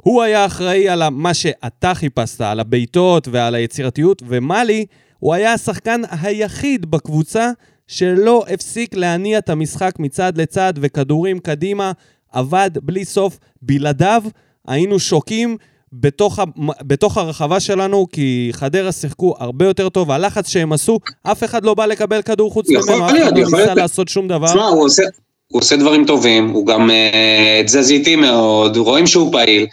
[0.02, 4.86] הוא היה אחראי על מה שאתה חיפשת, על הבעיטות ועל היצירתיות, ומאלי,
[5.18, 7.50] הוא היה השחקן היחיד בקבוצה
[7.86, 11.92] שלא הפסיק להניע את המשחק מצד לצד וכדורים קדימה,
[12.32, 13.38] עבד בלי סוף.
[13.62, 14.22] בלעדיו
[14.68, 15.56] היינו שוקים
[15.92, 16.44] בתוך, ה...
[16.82, 20.10] בתוך הרחבה שלנו, כי חדרה שיחקו הרבה יותר טוב.
[20.10, 23.74] הלחץ שהם עשו, אף אחד לא בא לקבל כדור חוץ ממנו, אף אחד לא ניסה.
[23.74, 24.46] לעשות שום דבר.
[24.46, 25.02] תשמע, הוא עושה,
[25.48, 29.66] הוא עושה דברים טובים, הוא גם אה, תזזיתי מאוד, רואים שהוא פעיל,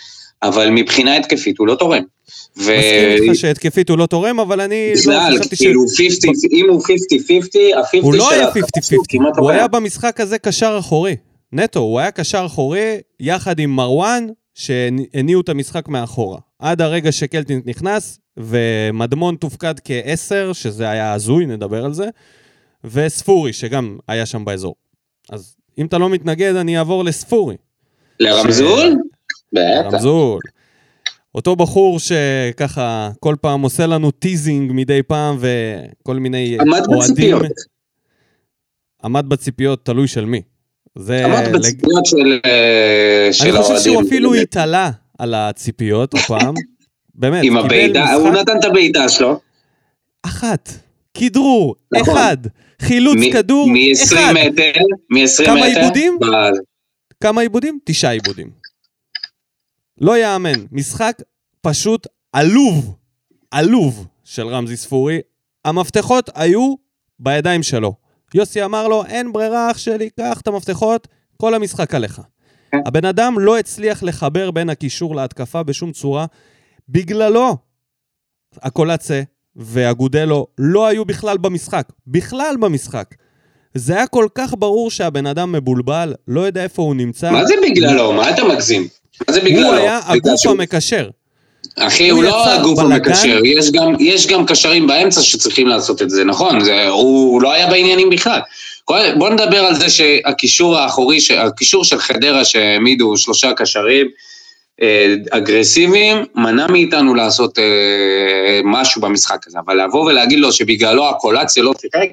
[0.43, 2.03] אבל מבחינה התקפית הוא לא תורם.
[2.57, 2.71] ו...
[2.77, 5.57] מסכים איתך שהתקפית הוא לא תורם, אבל אני לא בכלל, ש...
[5.57, 6.85] כאילו 50, אם הוא 50-50,
[7.77, 8.95] ה-50 הוא לא היה 50-50, ההתקפה
[9.37, 11.15] הוא לא היה במשחק הזה קשר אחורי.
[11.53, 14.27] נטו, הוא היה קשר אחורי יחד עם מרואן,
[14.57, 16.39] שהניעו את המשחק מאחורה.
[16.59, 22.09] עד הרגע שקלטינס נכנס, ומדמון תופקד כעשר, שזה היה הזוי, נדבר על זה,
[22.83, 24.75] וספורי, שגם היה שם באזור.
[25.29, 27.55] אז אם אתה לא מתנגד, אני אעבור לספורי.
[28.19, 28.95] לרמזול?
[29.53, 29.93] בטח.
[29.93, 30.39] רמזול.
[31.35, 37.41] אותו בחור שככה כל פעם עושה לנו teasing מדי פעם, וכל מיני עמד בציפיות.
[39.03, 40.41] עמד בציפיות, תלוי של מי.
[40.99, 41.25] זה...
[41.25, 43.75] עמד בציפיות של אה, של אני האוהדים.
[43.77, 44.33] חושב שהוא אפילו.
[44.33, 46.53] התעלה על הציפיות הפעם.
[47.15, 49.39] באמת, עם הבעיטה, הוא נתן את הבעיטה שלו.
[50.23, 50.69] אחת,
[51.13, 52.13] כדרור, נכון.
[52.13, 52.37] אחד,
[52.81, 54.33] חילוץ כדור, מ-20 אחד.
[54.33, 54.71] מטר,
[55.09, 55.45] מ-20 מטר.
[55.45, 56.17] כמה עיבודים?
[57.23, 57.79] כמה עיבודים?
[57.85, 58.49] תשעה עיבודים.
[60.01, 61.21] לא יאמן, משחק
[61.61, 62.95] פשוט עלוב,
[63.51, 65.19] עלוב של רמזי ספורי.
[65.65, 66.75] המפתחות היו
[67.19, 67.93] בידיים שלו.
[68.33, 72.21] יוסי אמר לו, אין ברירה אח שלי, קח את המפתחות, כל המשחק עליך.
[72.71, 72.77] כן.
[72.85, 76.25] הבן אדם לא הצליח לחבר בין הקישור להתקפה בשום צורה.
[76.89, 77.57] בגללו,
[78.61, 79.21] הקולצה
[79.55, 81.87] והגודלו לא היו בכלל במשחק.
[82.07, 83.15] בכלל במשחק.
[83.73, 87.31] זה היה כל כך ברור שהבן אדם מבולבל, לא יודע איפה הוא נמצא.
[87.31, 88.13] מה זה בגללו?
[88.13, 88.87] מה אתה מגזים?
[89.27, 89.67] מה זה בגללו?
[89.67, 91.09] הוא היה הגוף המקשר.
[91.79, 92.79] אחי, הוא הוא לא הגוף.
[92.79, 96.59] המקשר, יש גם, יש גם קשרים באמצע שצריכים לעשות את זה, נכון?
[96.63, 98.39] זה, הוא לא היה בעניינים בכלל.
[98.85, 104.07] כל- בוא נדבר על זה שהקישור האחורי, הקישור של חדרה שהעמידו שלושה קשרים
[104.81, 107.63] אה, אגרסיביים, מנע מאיתנו לעשות אה,
[108.63, 109.59] משהו במשחק הזה.
[109.65, 112.07] אבל לבוא ולהגיד לו שבגללו הקולציה לא שיחק,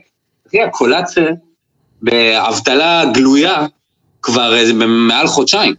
[0.48, 1.24] אחי, הקולציה
[2.03, 3.66] באבטלה גלויה
[4.22, 5.74] כבר איזה מעל חודשיים.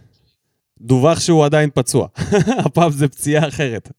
[0.81, 2.07] דווח שהוא עדיין פצוע.
[2.65, 3.89] הפעם זה פציעה אחרת.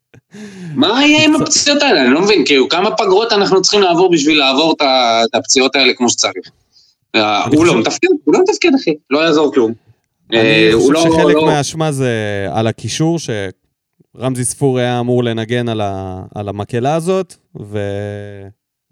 [0.74, 2.04] מה יהיה עם הפציעות האלה?
[2.04, 6.10] אני לא מבין, כאילו, כמה פגרות אנחנו צריכים לעבור בשביל לעבור את הפציעות האלה כמו
[6.10, 6.50] שצריך?
[7.14, 9.72] אה, הוא לא מתפקד, הוא לא מתפקד, אחי, לא יעזור כלום.
[10.32, 12.10] אני אה, חושב לא- שחלק לא- מהאשמה זה
[12.52, 15.68] על הקישור, שרמזי ספור היה אמור לנגן
[16.34, 17.78] על, המקהלה הזאת, ו...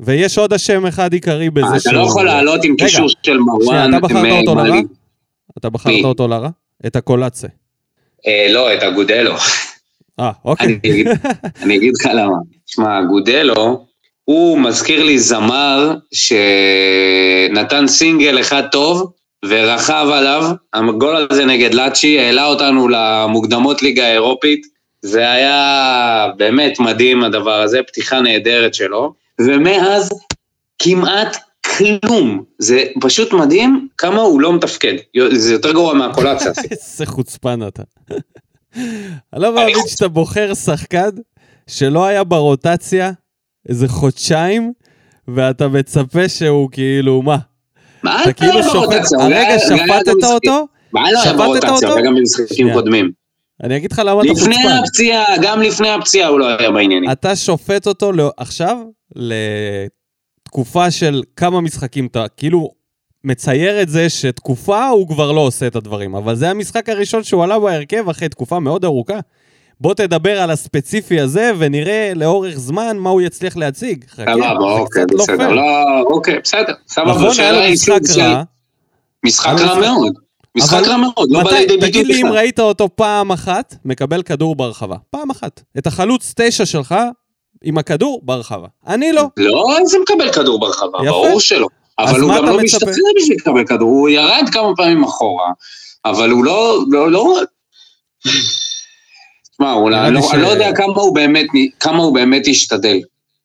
[0.00, 3.90] ויש עוד אשם אחד עיקרי בזה אתה לא יכול לעלות עם קישור של מרואן.
[3.94, 4.76] אתה בחרת אותו אה, לרע?
[5.58, 6.04] אתה בחרת?
[6.04, 6.48] אותו לרע?
[6.86, 7.48] את הקולצה.
[8.26, 9.34] אה, לא, את אגודלו.
[10.20, 10.78] אה, אני אוקיי.
[11.62, 12.36] אני אגיד לך למה.
[12.66, 13.86] שמע, אגודלו,
[14.24, 19.12] הוא מזכיר לי זמר שנתן סינגל אחד טוב
[19.44, 24.66] ורכב עליו, הגול הזה נגד לאצ'י העלה אותנו למוקדמות ליגה האירופית,
[25.02, 30.10] זה היה באמת מדהים הדבר הזה, פתיחה נהדרת שלו, ומאז
[30.78, 31.36] כמעט
[31.78, 34.94] כלום, זה פשוט מדהים כמה הוא לא מתפקד,
[35.32, 36.52] זה יותר גרוע מהקולציה.
[36.70, 37.82] איזה חוצפן אתה.
[38.76, 38.82] אני
[39.42, 41.08] לא מאמין שאתה בוחר שחקן
[41.66, 43.12] שלא היה ברוטציה
[43.68, 44.72] איזה חודשיים,
[45.28, 47.36] ואתה מצפה שהוא כאילו, מה?
[48.02, 50.24] מה אתה כאילו היה שופט, הרגע היה- היה שפטת.
[50.24, 50.66] אותו?
[50.92, 51.70] מה לא היה שפטת ברוטציה?
[51.70, 51.86] אותו?
[51.86, 52.72] הוא היה גם במשחקים.
[52.72, 53.10] קודמים.
[53.62, 54.68] אני אגיד לך למה אתה לפני חוצפן.
[54.84, 57.10] הפציעה, גם לפני הפציעה הוא לא היה בעניינים.
[57.12, 58.76] אתה שופט אותו לא- עכשיו
[60.54, 62.70] לתקופה של כמה משחקים אתה, כאילו,
[63.24, 67.44] מצייר את זה שתקופה הוא כבר לא עושה את הדברים, אבל זה המשחק הראשון שהוא
[67.44, 69.18] עלה בהרכב אחרי תקופה מאוד ארוכה.
[69.80, 74.04] בוא תדבר על הספציפי הזה ונראה לאורך זמן מה הוא יצליח להציג.
[74.08, 75.36] חכה, סבבה, זה אוקיי, קצת לא בסדר.
[75.36, 75.48] פייר.
[75.50, 75.62] לא,
[76.10, 76.72] אוקיי, בסדר.
[76.88, 78.42] סבבה, נכון, השאלה היא משחק של- רע.
[79.26, 80.12] משחק רע מאוד.
[80.56, 82.26] משחק רע מאוד, לא בא לידי ביטוי תגיד לי אם.
[82.26, 84.96] ראית אותו פעם אחת, מקבל כדור ברחבה.
[85.10, 85.62] פעם אחת.
[85.78, 86.94] את החלוץ תשע שלך
[87.64, 88.66] עם הכדור ברחבה.
[88.86, 89.22] אני לא.
[89.36, 91.10] לא, זה מקבל כדור ברחבה, יפה.
[91.10, 91.66] ברור שלא.
[91.98, 92.86] אז אבל הוא גם לא מצפה?
[92.86, 95.50] בשביל לקבל כדור, הוא ירד כמה פעמים אחורה,
[96.04, 97.40] אבל הוא לא, לא, לא...
[99.52, 101.46] תשמע, הוא נראה לא, לי ש- אני לא יודע כמה הוא באמת,
[101.80, 102.98] כמה הוא באמת השתדל.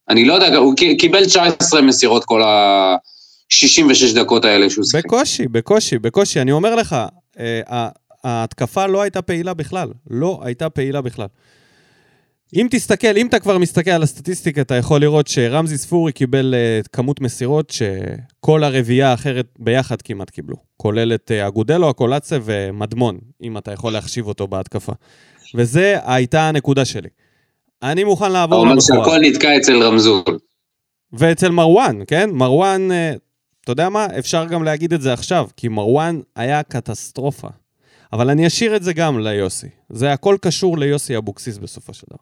[0.09, 5.05] אני לא יודע, הוא קי- קיבל 19 מסירות כל ה-66 דקות האלה שהוא שיחק.
[5.05, 6.41] בקושי, בקושי, בקושי.
[6.41, 6.95] אני אומר לך,
[7.39, 7.89] אה, ה-
[8.23, 9.89] ההתקפה לא הייתה פעילה בכלל.
[10.09, 11.27] לא הייתה פעילה בכלל.
[12.55, 16.87] אם תסתכל, אם אתה כבר מסתכל על הסטטיסטיקה, אתה יכול לראות שרמזי ספורי קיבל uh,
[16.93, 20.55] כמות מסירות שכל הרביעייה האחרת ביחד כמעט קיבלו.
[20.77, 24.93] כולל את uh, אגודלו, הקולצה ומדמון, אם אתה יכול להחשיב אותו בהתקפה.
[25.55, 27.09] וזה הייתה הנקודה שלי.
[27.83, 29.03] אני מוכן לעבור אומר למכוער.
[29.03, 30.23] שהכל נתקע אצל רמזול.
[31.13, 32.29] ואצל מרואן, כן?
[32.33, 33.13] מרואן, אה,
[33.63, 34.07] אתה יודע מה?
[34.19, 37.47] אפשר גם להגיד את זה עכשיו, כי מרואן היה קטסטרופה.
[38.13, 39.67] אבל אני אשאיר את זה גם ליוסי.
[39.89, 42.19] זה הכל קשור ליוסי אבוקסיס בסופו של דבר.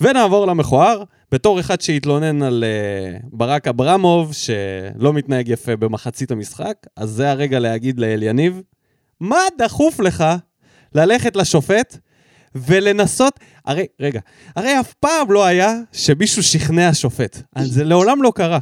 [0.00, 7.10] ונעבור למכוער, בתור אחד שהתלונן על uh, ברק אברמוב, שלא מתנהג יפה במחצית המשחק, אז
[7.10, 8.62] זה הרגע להגיד לאל יניב,
[9.20, 10.24] מה דחוף לך
[10.94, 11.98] ללכת לשופט
[12.54, 13.40] ולנסות...
[13.66, 14.20] הרי, רגע,
[14.56, 17.42] הרי אף פעם לא היה שמישהו שכנע שופט.
[17.58, 18.58] זה לעולם לא קרה.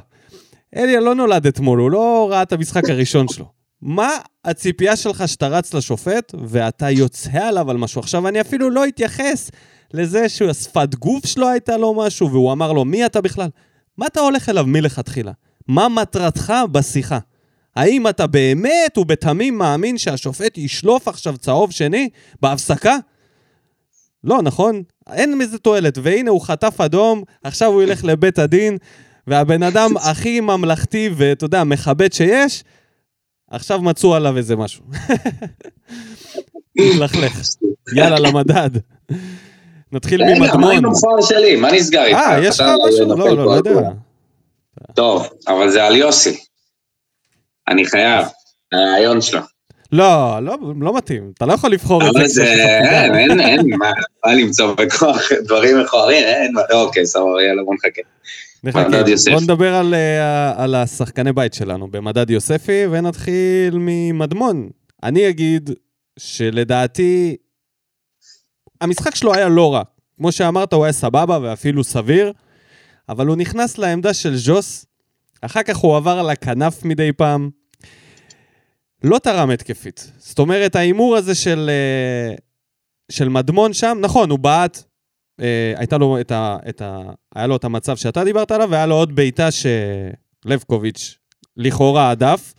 [0.76, 3.63] אליה לא נולד אתמול, הוא לא ראה את המשחק הראשון שלו.
[3.84, 8.00] מה הציפייה שלך שאתה רץ לשופט ואתה יוצא עליו על משהו?
[8.00, 9.50] עכשיו, אני אפילו לא אתייחס
[9.94, 13.48] לזה שהשפת גוף שלו הייתה לו משהו, והוא אמר לו, מי אתה בכלל?
[13.98, 15.32] מה אתה הולך אליו מלכתחילה?
[15.68, 17.18] מה מטרתך בשיחה?
[17.76, 22.08] האם אתה באמת ובתמים מאמין שהשופט ישלוף עכשיו צהוב שני
[22.40, 22.96] בהפסקה?
[24.24, 24.82] לא, נכון?
[25.12, 25.98] אין מזה תועלת.
[26.02, 28.78] והנה, הוא חטף אדום, עכשיו הוא ילך לבית הדין,
[29.26, 32.64] והבן אדם הכי ממלכתי ואתה יודע, מכבד שיש,
[33.50, 34.84] עכשיו מצאו עליו איזה משהו.
[36.78, 37.40] התלכלך.
[37.96, 38.70] יאללה, למדד.
[39.92, 40.76] נתחיל רגע, מה ממדמון.
[40.76, 41.56] עם המכוער שלי?
[41.56, 42.18] מה נסגר איתך?
[42.18, 43.08] אה, יש לך משהו?
[43.08, 43.90] לא, לא, לא על יודע.
[44.94, 46.38] טוב, אבל זה על יוסי.
[47.68, 48.26] אני חייב.
[48.72, 49.40] הרעיון שלו.
[49.92, 51.32] לא, לא, לא מתאים.
[51.34, 52.18] אתה לא יכול לבחור את זה.
[52.18, 53.90] אבל זה, אין, אין, אין, מה
[54.24, 58.02] מה למצוא בכוח דברים מכוערים, אין, אוקיי, סבבה, יאללה, בוא נחכה.
[58.64, 59.02] נחכה.
[59.32, 64.68] בוא נדבר על, אה, על השחקני בית שלנו במדד יוספי, ונתחיל ממדמון.
[65.02, 65.70] אני אגיד
[66.18, 67.36] שלדעתי,
[68.80, 69.82] המשחק שלו היה לא רע.
[70.16, 72.32] כמו שאמרת, הוא היה סבבה ואפילו סביר,
[73.08, 74.86] אבל הוא נכנס לעמדה של ז'וס,
[75.40, 77.50] אחר כך הוא עבר לכנף מדי פעם.
[79.04, 80.10] לא תרם התקפית.
[80.18, 82.34] זאת אומרת, ההימור הזה של, אה,
[83.10, 84.84] של מדמון שם, נכון, הוא בעט,
[85.40, 87.00] אה, הייתה לו את ה, את ה...
[87.34, 91.18] היה לו את המצב שאתה דיברת עליו, והיה לו עוד בעיטה שלבקוביץ'
[91.56, 92.54] לכאורה הדף.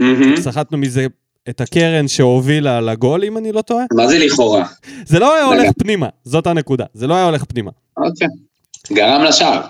[0.00, 0.36] מהמם.
[0.36, 1.06] סחטנו מזה
[1.48, 3.84] את הקרן שהובילה לגול, אם אני לא טועה.
[3.92, 4.64] מה זה לכאורה?
[5.06, 5.44] זה לא היה.
[5.44, 6.84] הולך פנימה, זאת הנקודה.
[6.94, 7.70] זה לא היה הולך פנימה.
[7.96, 8.28] אוקיי.
[8.92, 9.60] גרם לשער.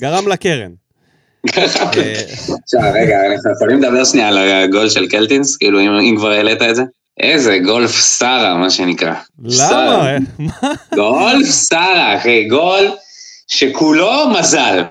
[0.00, 0.72] גרם לקרן.
[1.58, 5.56] אה, עכשיו, רגע, אנחנו יכולים לדבר שנייה על הגול של קלטינס?
[5.56, 6.82] כאילו, אם כבר העלית את זה?
[7.20, 9.14] איזה גולף סארה, מה שנקרא.
[9.44, 10.16] למה?
[10.38, 10.72] מה?
[10.94, 12.90] גולף סארה, אחי, גול
[13.48, 14.82] שכולו מזל.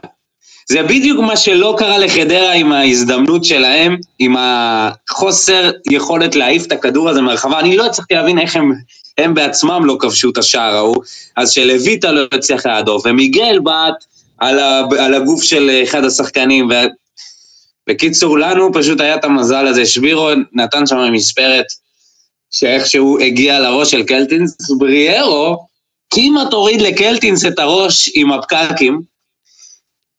[0.69, 7.09] זה בדיוק מה שלא קרה לחדרה עם ההזדמנות שלהם, עם החוסר יכולת להעיף את הכדור
[7.09, 7.59] הזה מהרחבה.
[7.59, 8.73] אני לא הצלחתי להבין איך הם,
[9.17, 11.03] הם בעצמם לא כבשו את השער ההוא,
[11.37, 14.05] אז שלויטה לא הצליח להדוף, ומיגל בעט
[14.37, 16.69] על, ה, על הגוף של אחד השחקנים.
[16.69, 16.73] ו...
[17.89, 21.65] בקיצור, לנו פשוט היה את המזל הזה, שבירו נתן שם מספרת
[22.51, 25.65] שאיכשהו הגיע לראש של קלטינס, בריארו
[26.13, 29.01] כמעט הוריד לקלטינס את הראש עם הפקקים,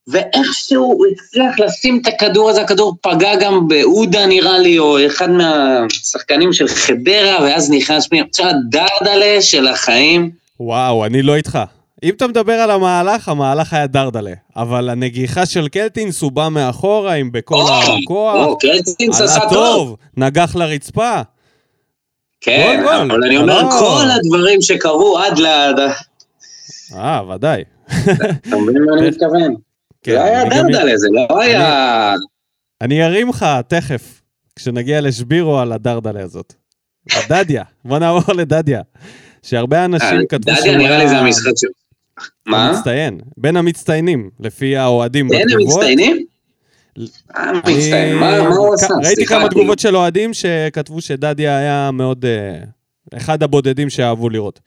[0.07, 5.29] ואיכשהו הוא הצליח לשים את הכדור הזה, הכדור פגע גם בעודה נראה לי, או אחד
[5.29, 10.31] מהשחקנים של חדרה, ואז נכנס פנימה, עכשיו הדרדלה של החיים.
[10.59, 11.59] וואו, אני לא איתך.
[12.03, 14.33] אם אתה מדבר על המהלך, המהלך היה דרדלה.
[14.55, 17.63] אבל הנגיחה של קלטינס, הוא בא מאחורה עם בכל
[18.03, 18.57] הכוח.
[18.59, 19.39] קלטינס עשה.
[19.49, 21.21] טוב, נגח לרצפה.
[22.43, 23.11] כן, גול, גול.
[23.11, 23.69] אבל אני אומר, לא.
[23.79, 25.45] כל הדברים שקרו עד ל...
[26.95, 27.63] אה, ודאי.
[27.87, 29.55] אתה מבין מה אני מתכוון?
[30.03, 32.13] כן, זה היה אני גם- דרדלה, זה לא היה...
[32.81, 34.21] אני ארים לך תכף,
[34.55, 36.53] כשנגיע לשבירו על הדרדלה הזאת.
[37.29, 38.81] דדיה, בוא נעבור לדדיה.
[39.43, 41.69] שהרבה אנשים כתבו אה, דדיה נראה לי זה המשחק שלו.
[42.45, 42.71] מה?
[42.71, 45.77] מצטיין, בין המצטיינים, לפי האוהדים בתגובות.
[45.77, 46.15] מצטיינים?
[46.17, 46.21] אה,
[46.97, 48.87] מצטיין, מה מה הוא עשה?
[49.03, 49.49] ראיתי כמה כאילו.
[49.49, 52.25] תגובות של אוהדים שכתבו שדדיה היה מאוד...
[52.25, 52.59] אה,
[53.17, 54.59] אחד הבודדים שאהבו לראות.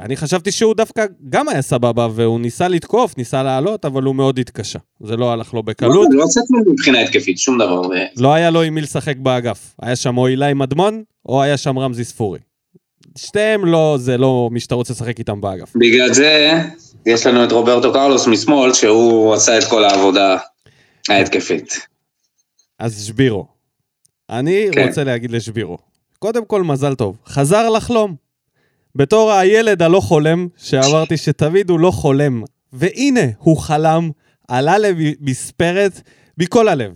[0.00, 4.38] אני חשבתי שהוא דווקא גם היה סבבה, והוא ניסה לתקוף, ניסה לעלות, אבל הוא מאוד
[4.38, 4.78] התקשה.
[5.00, 6.08] זה לא הלך לו בקלות.
[6.10, 7.82] לא עושה כלום מבחינה התקפית, שום דבר.
[8.16, 9.74] לא היה לו עם מי לשחק באגף.
[9.82, 12.38] היה שם או אילי מדמון, או היה שם רמזי ספורי.
[13.18, 15.72] שתיהם לא, זה לא מי שאתה רוצה לשחק איתם באגף.
[15.76, 16.60] בגלל זה,
[17.06, 20.36] יש לנו את רוברטו קרלוס משמאל, שהוא עשה את כל העבודה
[21.08, 21.86] ההתקפית.
[22.78, 23.46] אז שבירו.
[24.30, 24.88] אני כן.
[24.88, 25.78] רוצה להגיד לשבירו,
[26.18, 28.14] קודם כל מזל טוב, חזר לחלום.
[28.94, 32.42] בתור הילד הלא חולם, שאמרתי שתמיד הוא לא חולם.
[32.72, 34.10] והנה, הוא חלם,
[34.48, 36.00] עלה למספרת
[36.38, 36.92] מכל הלב.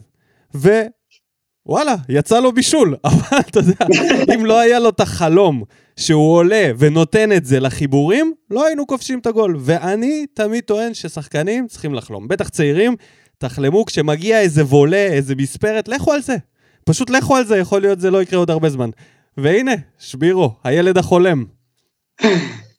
[0.55, 2.97] ווואלה, יצא לו בישול.
[3.05, 3.87] אבל אתה יודע,
[4.35, 5.63] אם לא היה לו את החלום
[5.97, 9.57] שהוא עולה ונותן את זה לחיבורים, לא היינו כובשים את הגול.
[9.61, 12.29] ואני תמיד טוען ששחקנים צריכים לחלום.
[12.29, 12.97] בטח צעירים,
[13.39, 16.37] תחלמו כשמגיע איזה וולה, איזה מספרת, לכו על זה.
[16.85, 18.91] פשוט לכו על זה, יכול להיות זה לא יקרה עוד הרבה זמן.
[19.37, 21.45] והנה, שבירו, הילד החולם.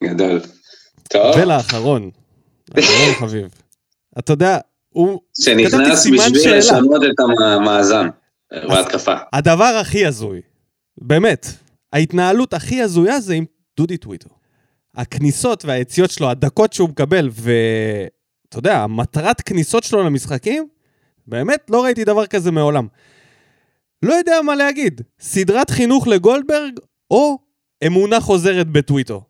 [0.03, 0.41] גדול.
[1.09, 2.11] טוב, ולאחרון,
[2.79, 3.47] אחרון חביב.
[4.19, 4.57] אתה יודע,
[4.89, 5.19] הוא...
[5.41, 6.57] שנכנס בשביל.
[6.57, 8.07] לשנות את המאזן
[8.51, 9.15] בהתקפה.
[9.33, 10.41] הדבר הכי הזוי,
[11.01, 11.47] באמת,
[11.93, 13.45] ההתנהלות הכי הזויה זה עם
[13.77, 14.29] דודי טוויטו.
[14.95, 17.29] הכניסות והיציאות שלו, הדקות שהוא מקבל,
[18.49, 20.67] ואתה יודע, המטרת כניסות שלו למשחקים,
[21.27, 22.87] באמת לא ראיתי דבר כזה מעולם.
[24.03, 26.79] לא יודע מה להגיד, סדרת חינוך לגולדברג,
[27.11, 27.37] או
[27.87, 29.21] אמונה חוזרת בטוויטו.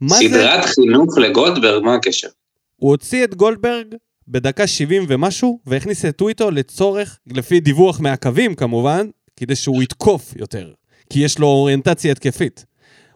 [0.00, 0.24] מה זה?
[0.28, 2.28] סדרת חינוך לגולדברג, מה הקשר?
[2.76, 3.86] הוא הוציא את גולדברג
[4.28, 9.06] בדקה 70 ומשהו, והכניס את טוויטו לצורך, לפי דיווח מהקווים כמובן,
[9.36, 10.72] כדי שהוא יתקוף יותר.
[11.10, 12.64] כי יש לו אוריינטציה התקפית.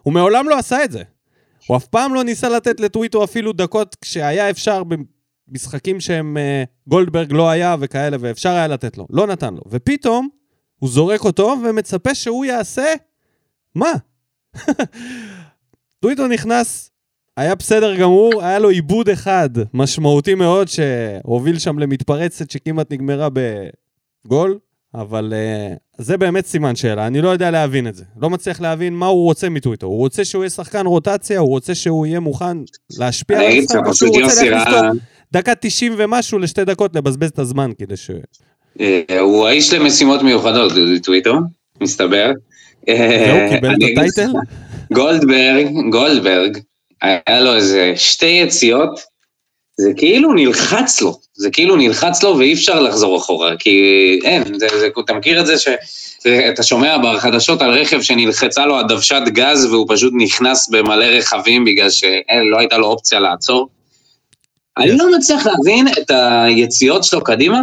[0.03, 1.03] הוא מעולם לא עשה את זה.
[1.67, 4.83] הוא אף פעם לא ניסה לתת לטוויטו אפילו דקות כשהיה אפשר
[5.47, 9.07] במשחקים שהם אה, גולדברג לא היה וכאלה, ואפשר היה לתת לו.
[9.09, 9.61] לא נתן לו.
[9.69, 10.29] ופתאום
[10.79, 12.93] הוא זורק אותו ומצפה שהוא יעשה...
[13.75, 13.91] מה?
[15.99, 16.91] טוויטו נכנס,
[17.37, 23.27] היה בסדר גמור, היה לו עיבוד אחד משמעותי מאוד שהוביל שם למתפרצת שכמעט נגמרה
[24.25, 24.59] בגול,
[24.95, 28.03] אבל uh, זה באמת סימן שאלה, אני לא יודע להבין את זה.
[28.17, 29.87] לא מצליח להבין מה הוא רוצה מטוויטו.
[29.87, 32.57] הוא רוצה שהוא יהיה שחקן רוטציה, הוא רוצה שהוא יהיה מוכן
[32.97, 34.75] להשפיע על המשחק, או שהוא רוצה להכניס.
[34.75, 34.99] אותו
[35.31, 38.11] דקה 90 ומשהו לשתי דקות לבזבז את הזמן כדי ש...
[38.81, 41.33] אה, הוא האיש למשימות מיוחדות, דודי טוויטו,
[41.81, 42.31] מסתבר.
[42.87, 44.31] והוא קיבל את הטייטל?
[44.93, 46.57] גולדברג, גולדברג,
[47.01, 48.99] היה לו איזה שתי יציאות,
[49.77, 53.79] זה כאילו נלחץ לו, זה כאילו נלחץ לו ואי אפשר לחזור אחורה, כי
[54.23, 59.21] אין, זה, זה, אתה מכיר את זה שאתה שומע בחדשות על רכב שנלחצה לו הדוושת
[59.27, 63.67] גז והוא פשוט נכנס במלא רכבים בגלל שלא הייתה לו אופציה לעצור?
[64.77, 67.61] אני לא מצליח להבין את היציאות שלו קדימה,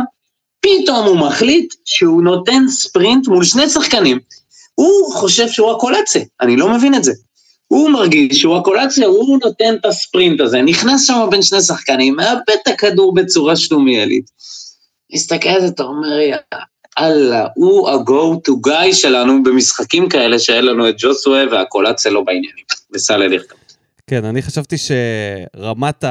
[0.60, 4.18] פתאום הוא מחליט שהוא נותן ספרינט מול שני שחקנים.
[4.74, 7.12] הוא חושב שהוא הקולציה, אני לא מבין את זה.
[7.68, 12.40] הוא מרגיש שהוא הקולציה, הוא נותן את הספרינט הזה, נכנס שם בין שני שחקנים, מאבד
[12.62, 14.24] את הכדור בצורה שלומיאלית.
[15.12, 16.18] מסתכל על זה, אתה אומר,
[16.98, 22.64] יאללה, הוא ה-go to guy שלנו במשחקים כאלה שאין לנו את ג'וסווה והקולציה לא בעניינים.
[22.94, 23.42] וסל אליך.
[24.06, 26.04] כן, אני חשבתי שרמת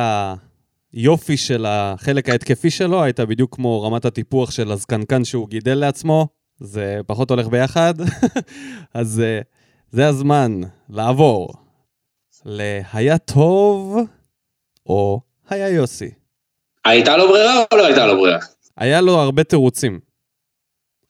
[0.93, 6.27] היופי של החלק ההתקפי שלו הייתה בדיוק כמו רמת הטיפוח של הזקנקן שהוא גידל לעצמו,
[6.59, 7.93] זה פחות הולך ביחד,
[8.93, 9.39] אז אה,
[9.91, 11.53] זה הזמן לעבור
[12.45, 13.97] להיה טוב
[14.85, 16.09] או היה יוסי.
[16.85, 18.39] הייתה לו ברירה או לא הייתה לו ברירה?
[18.77, 19.99] היה לו הרבה תירוצים.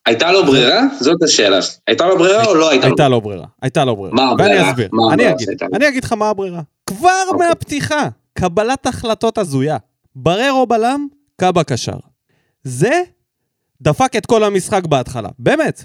[0.06, 0.80] הייתה לו ברירה?
[1.00, 1.58] זאת השאלה.
[1.86, 2.92] הייתה לו ברירה או לא הייתה לו?
[2.92, 4.14] הייתה לו ברירה, הייתה לו ברירה.
[4.14, 4.70] מה ואני הברירה?
[4.70, 5.70] אסביר, מה אני הברירה אגיד, שהייתה לו?
[5.74, 6.62] אני אגיד לך מה הברירה.
[6.86, 7.48] כבר אוקיי.
[7.48, 9.76] מהפתיחה, קבלת החלטות הזויה.
[10.16, 11.96] בררו בלם, קאבה קשר.
[12.62, 13.02] זה
[13.82, 15.84] דפק את כל המשחק בהתחלה, באמת.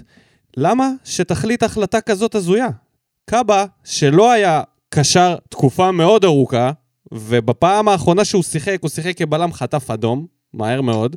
[0.56, 2.68] למה שתחליט החלטה כזאת הזויה?
[3.30, 6.70] קאבה, שלא היה קשר תקופה מאוד ארוכה,
[7.12, 11.16] ובפעם האחרונה שהוא שיחק, הוא שיחק כבלם חטף אדום, מהר מאוד.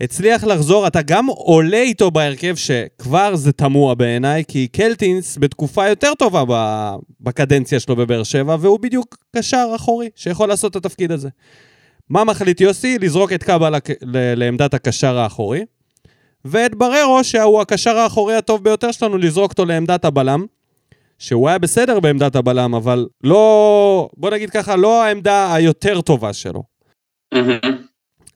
[0.00, 6.14] הצליח לחזור, אתה גם עולה איתו בהרכב שכבר זה תמוה בעיניי, כי קלטינס בתקופה יותר
[6.14, 6.44] טובה
[7.20, 11.28] בקדנציה שלו בבאר שבע, והוא בדיוק קשר אחורי שיכול לעשות את התפקיד הזה.
[12.10, 12.98] מה מחליט יוסי?
[12.98, 13.68] לזרוק את קאבה
[14.36, 15.64] לעמדת הקשר האחורי,
[16.44, 20.44] ואת בררו, שהוא הקשר האחורי הטוב ביותר שלנו, לזרוק אותו לעמדת הבלם,
[21.18, 26.62] שהוא היה בסדר בעמדת הבלם, אבל לא, בוא נגיד ככה, לא העמדה היותר טובה שלו.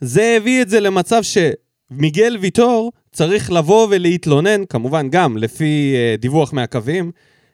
[0.01, 6.53] זה הביא את זה למצב שמיגל ויטור צריך לבוא ולהתלונן, כמובן גם לפי uh, דיווח
[6.53, 7.11] מהקווים,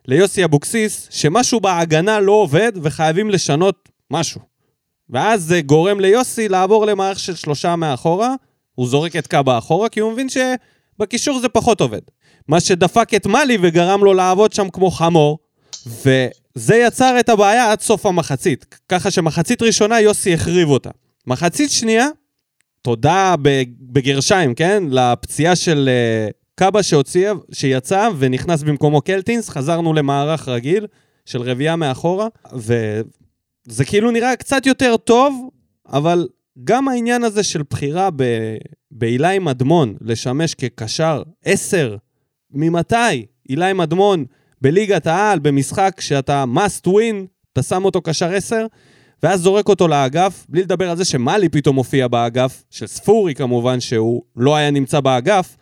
[0.09, 4.41] ליוסי אבוקסיס, שמשהו בהגנה לא עובד וחייבים לשנות משהו.
[5.11, 8.35] ואז זה גורם ליוסי לעבור למערכת של שלושה מאחורה,
[8.75, 12.01] הוא זורק את קאבה אחורה, כי הוא מבין שבקישור זה פחות עובד.
[12.49, 15.39] מה שדפק את מאלי וגרם לו לעבוד שם כמו חמור,
[15.87, 18.79] וזה יצר את הבעיה עד סוף המחצית.
[18.89, 20.91] ככה שמחצית ראשונה יוסי החריב אותה.
[21.27, 22.09] מחצית שנייה,
[22.87, 23.35] תודה
[23.81, 24.85] בגרשיים, כן?
[24.91, 30.87] לפציעה של uh, קאבה שהוציא, שיצא ונכנס במקומו קלטינס, חזרנו למערך רגיל
[31.25, 35.51] של רביעייה מאחורה, וזה כאילו נראה קצת יותר טוב,
[35.89, 36.29] אבל
[36.65, 38.09] גם העניין הזה של בחירה
[38.91, 41.97] באילי מדמון לשמש כקשר עשר,
[42.51, 43.27] ממתי?
[43.49, 44.25] אילי מדמון
[44.61, 48.67] בליגת העל, במשחק שאתה must win, אתה שם אותו קשר עשר,
[49.23, 53.81] ואז זורק אותו לאגף, בלי לדבר על זה שמאלי פתאום מופיע באגף, של ספורי כמובן,
[53.81, 55.57] שהוא לא היה נמצא באגף,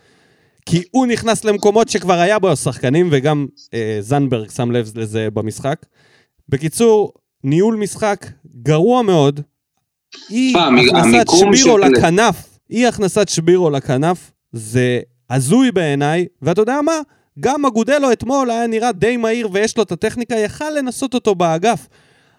[0.67, 5.87] כי הוא נכנס למקומות שכבר היה בו שחקנים, וגם אה, זנברג שם לב לזה במשחק.
[6.49, 7.13] בקיצור,
[7.45, 8.27] ניהול משחק
[8.63, 9.41] גרוע מאוד.
[10.31, 11.85] אי הכנסת שבירו של...
[11.85, 15.01] לכנף, אי הכנסת שבירו לכנף, זה
[15.31, 17.01] הזוי בעיניי, ואתה יודע מה?
[17.41, 21.89] גם אגודלו אתמול היה נראה די מהיר ויש לו את הטכניקה, יכל לנסות אותו באגף.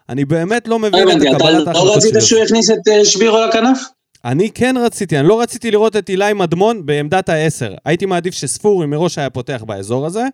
[0.08, 1.70] אני באמת לא מבין את הקבלת ההחלטות שלו.
[1.70, 3.78] אתה לא רצית שהוא יכניס את אה, שבירו לכנף?
[4.24, 7.74] אני כן רציתי, אני לא רציתי לראות את אילי מדמון בעמדת העשר.
[7.84, 10.24] הייתי מעדיף שספורי מראש היה פותח באזור הזה,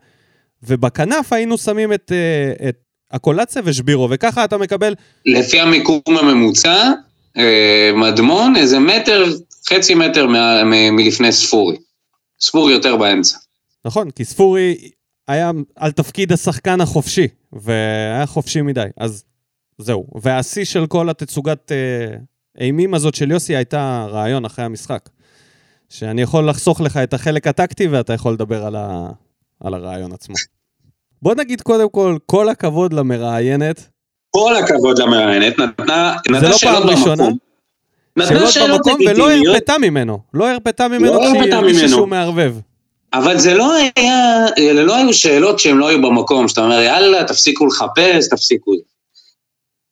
[0.62, 2.76] ובכנף היינו שמים את, אה, את
[3.10, 4.94] הקולציה ושבירו, וככה אתה מקבל...
[5.26, 6.90] לפי המיקום הממוצע,
[7.36, 9.24] אה, מדמון איזה מטר,
[9.68, 10.26] חצי מטר
[10.92, 11.76] מלפני ספורי.
[12.40, 13.36] ספורי יותר באמצע.
[13.84, 14.76] נכון, כי ספורי
[15.28, 19.24] היה על תפקיד השחקן החופשי, והיה חופשי מדי, אז
[19.78, 20.06] זהו.
[20.22, 22.16] והשיא של כל התצוגת אה,
[22.60, 25.08] אימים הזאת של יוסי הייתה רעיון אחרי המשחק.
[25.92, 29.08] שאני יכול לחסוך לך את החלק הטקטי ואתה יכול לדבר על, ה...
[29.64, 30.34] על הרעיון עצמו.
[31.22, 33.88] בוא נגיד קודם כל, כל הכבוד למראיינת.
[34.30, 37.38] כל הכבוד למראיינת, נתנה, נתנה לא שאלות במקום.
[38.16, 40.18] נתנה שאלות במקום ולא הרפתה ממנו.
[40.34, 42.54] לא הרפתה ממנו לא כשהיא הרגישה שהוא מערבב.
[43.14, 47.24] אבל זה לא היה, אלה לא היו שאלות שהן לא היו במקום, שאתה אומר, יאללה,
[47.24, 48.72] תפסיקו לחפש, תפסיקו.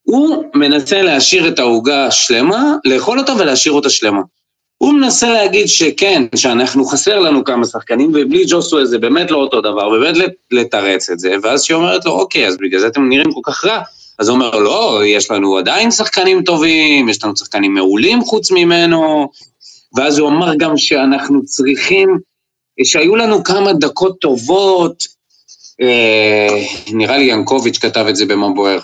[0.03, 4.21] הוא מנסה להשאיר את העוגה שלמה, לאכול אותה ולהשאיר אותה שלמה.
[4.79, 9.61] הוא מנסה להגיד שכן, שאנחנו חסר לנו כמה שחקנים, ובלי ג'וסווה זה באמת לא אותו
[9.61, 10.17] דבר, באמת
[10.51, 13.65] לתרץ את זה, ואז שהיא אומרת לו, אוקיי, אז בגלל זה אתם נראים כל כך
[13.65, 13.83] רע.
[14.19, 19.31] אז הוא אומר, לא, יש לנו עדיין שחקנים טובים, יש לנו שחקנים מעולים חוץ ממנו,
[19.97, 22.19] ואז הוא אמר גם שאנחנו צריכים,
[22.85, 25.05] שהיו לנו כמה דקות טובות,
[25.83, 28.79] אה, נראה לי ינקוביץ' כתב את זה במבוער.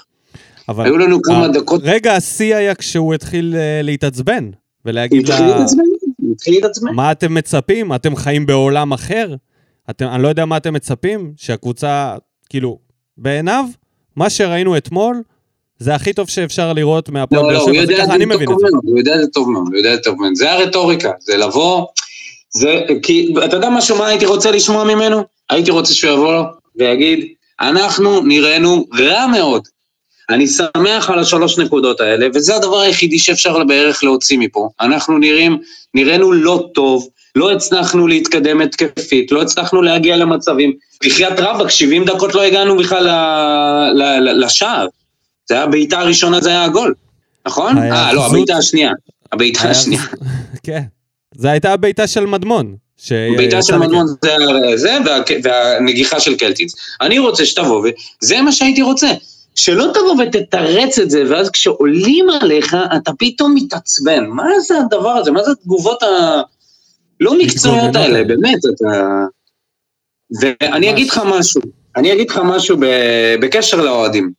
[0.69, 0.85] אבל...
[0.85, 1.81] היו לנו כמה דקות...
[1.85, 4.51] רגע, השיא היה כשהוא התחיל uh, להתעצבן,
[4.85, 5.65] ולהגיד לה...
[6.33, 6.95] התחיל להתעצבן.
[6.95, 7.95] מה אתם מצפים?
[7.95, 9.35] אתם חיים בעולם אחר?
[9.91, 12.15] אתם, אני לא יודע מה אתם מצפים, שהקבוצה,
[12.49, 12.79] כאילו,
[13.19, 13.65] בעיניו,
[14.17, 15.23] מה שראינו אתמול,
[15.79, 18.59] זה הכי טוב שאפשר לראות מהפועל לא, באר שבע, לא, זה ככה אני מבין את
[18.59, 18.67] זה.
[18.83, 20.35] הוא יודע את זה טוב מאוד, הוא יודע את זה טוב מאוד.
[20.35, 21.87] זה הרטוריקה, זה לבוא,
[22.51, 25.23] זה, כי, אתה יודע משהו, מה הייתי רוצה לשמוע ממנו?
[25.51, 26.43] הייתי רוצה שהוא יבוא
[26.77, 27.27] ויגיד,
[27.61, 29.63] אנחנו נראינו רע מאוד.
[30.31, 34.69] אני שמח על השלוש נקודות האלה, וזה הדבר היחידי שאפשר בערך להוציא מפה.
[34.81, 35.59] אנחנו נראים,
[35.95, 40.73] נראינו לא טוב, לא הצלחנו להתקדם התקפית, לא הצלחנו להגיע למצבים.
[41.05, 43.09] בחייאת רבאק, 70 דקות לא הגענו בכלל
[44.21, 44.87] לשער.
[45.49, 46.95] זה היה הבעיטה הראשונה, זה היה הגול,
[47.47, 47.79] נכון?
[47.79, 48.91] אה, לא, הבעיטה השנייה.
[49.33, 50.03] הבעיטה השנייה.
[50.67, 50.83] כן.
[51.35, 52.77] זו הייתה הבעיטה של מדמון.
[53.11, 54.37] בעיטה של מדמון זה,
[54.75, 54.97] זה
[55.43, 56.75] והנגיחה של קלטינס.
[57.01, 57.89] אני רוצה שתבוא,
[58.23, 59.09] וזה מה שהייתי רוצה.
[59.57, 64.27] שלא תבוא ותתרץ את זה, ואז כשעולים עליך, אתה פתאום מתעצבן.
[64.27, 65.31] מה זה הדבר הזה?
[65.31, 68.25] מה זה התגובות הלא מקצועיות האלה?
[68.25, 69.25] באמת, אתה...
[70.41, 71.61] ואני אגיד לך משהו,
[71.97, 72.77] אני אגיד לך משהו
[73.41, 74.33] בקשר לאוהדים.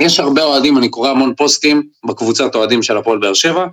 [0.00, 3.66] יש הרבה אוהדים, אני קורא המון פוסטים בקבוצת אוהדים של הפועל באר שבע,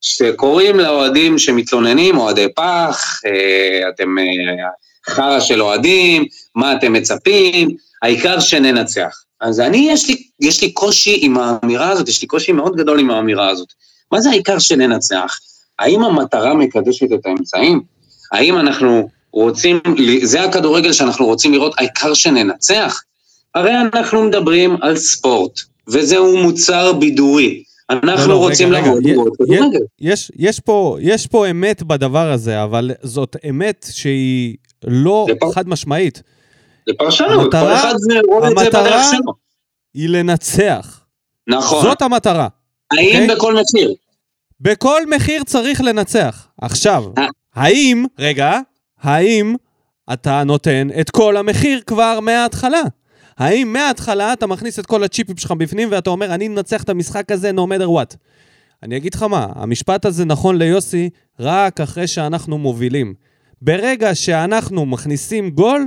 [0.00, 8.40] שקוראים לאוהדים שמתלוננים, אוהדי פח, אה, אתם אה, חרא של אוהדים, מה אתם מצפים, העיקר
[8.40, 9.22] שננצח.
[9.42, 13.00] אז אני, יש לי, יש לי קושי עם האמירה הזאת, יש לי קושי מאוד גדול
[13.00, 13.68] עם האמירה הזאת.
[14.12, 15.38] מה זה העיקר שננצח?
[15.78, 17.80] האם המטרה מקדשת את האמצעים?
[18.32, 19.80] האם אנחנו רוצים,
[20.22, 23.02] זה הכדורגל שאנחנו רוצים לראות, העיקר שננצח?
[23.54, 27.62] הרי אנחנו מדברים על ספורט, וזהו מוצר בידורי.
[27.90, 29.80] אנחנו לא, לא, רוצים רגע, לבוא לראות כדורגל.
[30.00, 36.22] יש, יש, פה, יש פה אמת בדבר הזה, אבל זאת אמת שהיא לא חד משמעית.
[36.86, 37.94] זה פרשנות, כל אחד
[38.28, 39.32] רואה את זה בדרך שלו.
[39.94, 41.00] היא לנצח.
[41.48, 41.82] נכון.
[41.82, 42.48] זאת המטרה.
[42.92, 43.22] האם okay?
[43.22, 43.36] אוקיי?
[43.36, 43.94] בכל מחיר?
[44.60, 46.48] בכל מחיר צריך לנצח.
[46.62, 47.26] עכשיו, אה.
[47.54, 48.58] האם, רגע,
[49.00, 49.54] האם
[50.12, 52.82] אתה נותן את כל המחיר כבר מההתחלה?
[53.38, 57.32] האם מההתחלה אתה מכניס את כל הצ'יפים שלך בפנים ואתה אומר, אני מנצח את המשחק
[57.32, 58.16] הזה no matter what?
[58.82, 61.10] אני אגיד לך מה, המשפט הזה נכון ליוסי
[61.40, 63.14] רק אחרי שאנחנו מובילים.
[63.62, 65.86] ברגע שאנחנו מכניסים גול,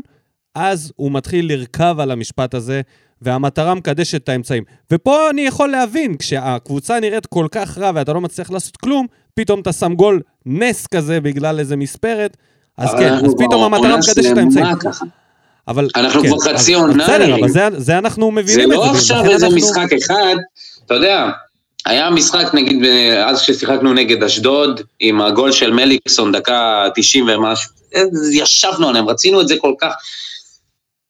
[0.55, 2.81] אז הוא מתחיל לרכב על המשפט הזה,
[3.21, 4.63] והמטרה מקדשת את האמצעים.
[4.91, 9.59] ופה אני יכול להבין, כשהקבוצה נראית כל כך רע ואתה לא מצליח לעשות כלום, פתאום
[9.59, 12.37] אתה שם גול נס כזה בגלל איזה מספרת,
[12.77, 14.65] אז כן, אז פתאום המטרה מקדשת את האמצעים.
[15.67, 15.87] אבל...
[15.95, 17.03] אנחנו כן, כבר חצי עונה.
[17.03, 18.83] בסדר, אבל זה, זה אנחנו מבינים את זה.
[18.83, 19.57] זה לא עכשיו איזה אנחנו...
[19.57, 20.35] משחק אחד,
[20.85, 21.29] אתה יודע,
[21.85, 22.85] היה משחק נגיד
[23.25, 27.71] אז כששיחקנו נגד אשדוד, עם הגול של מליקסון, דקה 90 ומשהו,
[28.33, 29.93] ישבנו עליהם, רצינו את זה כל כך.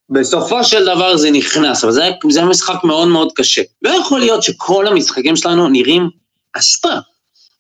[0.09, 3.61] בסופו של דבר זה נכנס, אבל זה, זה היה משחק מאוד מאוד קשה.
[3.81, 6.09] לא יכול להיות שכל המשחקים שלנו נראים
[6.53, 6.93] אשפה.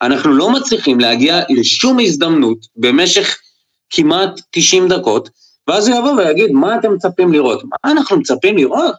[0.01, 3.37] אנחנו לא מצליחים להגיע לשום הזדמנות במשך
[3.89, 5.29] כמעט 90 דקות,
[5.67, 7.63] ואז הוא יבוא ויגיד, מה אתם מצפים לראות?
[7.63, 8.95] מה אנחנו מצפים לראות?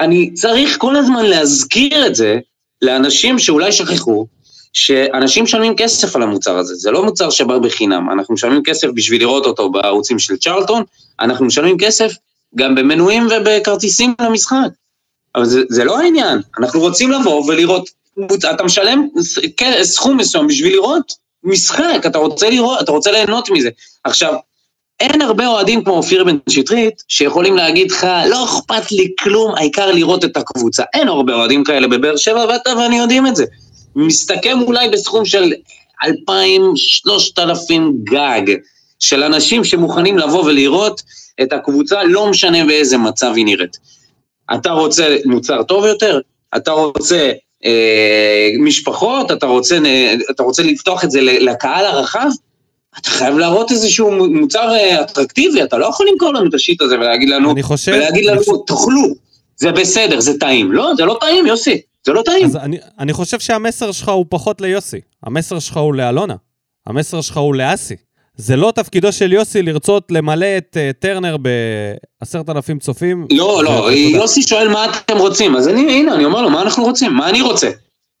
[0.00, 2.38] אני צריך כל הזמן להזכיר את זה
[2.82, 4.26] לאנשים שאולי שכחו,
[4.72, 9.20] שאנשים משלמים כסף על המוצר הזה, זה לא מוצר שבא בחינם, אנחנו משלמים כסף בשביל
[9.20, 10.82] לראות אותו בערוצים של צ'רלטון,
[11.20, 12.12] אנחנו משלמים כסף
[12.56, 14.68] גם במנויים ובכרטיסים למשחק.
[15.34, 17.90] אבל זה, זה לא העניין, אנחנו רוצים לבוא ולראות,
[18.54, 19.08] אתה משלם
[19.82, 21.12] סכום מסוים בשביל לראות
[21.44, 23.70] משחק, אתה רוצה לראות, אתה רוצה ליהנות מזה.
[24.04, 24.34] עכשיו,
[25.00, 29.92] אין הרבה אוהדים כמו אופיר בן שטרית, שיכולים להגיד לך, לא אכפת לי כלום, העיקר
[29.92, 30.82] לראות את הקבוצה.
[30.94, 33.44] אין הרבה אוהדים כאלה בבאר שבע, ואתה ואני יודעים את זה.
[33.96, 35.52] מסתכם אולי בסכום של
[36.04, 38.42] 2,000, 3,000 גג,
[38.98, 41.02] של אנשים שמוכנים לבוא ולראות
[41.42, 43.78] את הקבוצה, לא משנה באיזה מצב היא נראית.
[44.54, 46.20] אתה רוצה מוצר טוב יותר?
[46.56, 47.32] אתה רוצה
[47.64, 49.32] אה, משפחות?
[49.32, 49.78] אתה רוצה,
[50.30, 52.28] אתה רוצה לפתוח את זה לקהל הרחב?
[52.98, 56.94] אתה חייב להראות איזשהו מוצר אה, אטרקטיבי, אתה לא יכול למכור לנו את השיט הזה
[56.94, 58.52] ולהגיד לנו, חושב, ולהגיד לנו, חושב...
[58.66, 59.14] תאכלו,
[59.56, 60.72] זה בסדר, זה טעים.
[60.72, 62.46] לא, זה לא טעים, יוסי, זה לא טעים.
[62.46, 66.34] אז אני, אני חושב שהמסר שלך הוא פחות ליוסי, המסר שלך הוא לאלונה,
[66.86, 67.96] המסר שלך הוא לאסי.
[68.36, 73.26] זה לא תפקידו של יוסי לרצות למלא את uh, טרנר בעשרת אלפים צופים.
[73.30, 76.84] לא, לא, יוסי שואל מה אתם רוצים, אז אני, הנה, אני אומר לו, מה אנחנו
[76.84, 77.12] רוצים?
[77.12, 77.70] מה אני רוצה?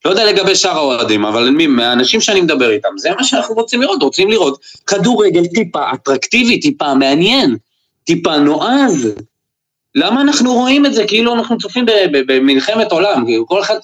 [0.04, 3.82] לא יודע לגבי שאר האוהדים, אבל מי, מהאנשים שאני מדבר איתם, זה מה שאנחנו רוצים
[3.82, 7.56] לראות, רוצים לראות כדורגל טיפה אטרקטיבי, טיפה מעניין,
[8.04, 9.08] טיפה נועז.
[9.94, 13.76] למה אנחנו רואים את זה כאילו אנחנו צופים במלחמת עולם, כאילו כל אחד,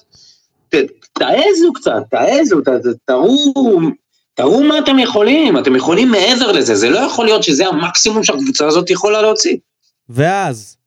[1.13, 2.57] תעזו קצת, תעזו,
[3.05, 3.79] תראו,
[4.39, 8.67] תראו מה אתם יכולים, אתם יכולים מעבר לזה, זה לא יכול להיות שזה המקסימום שהקבוצה
[8.67, 9.57] הזאת יכולה להוציא.
[10.09, 10.77] ואז,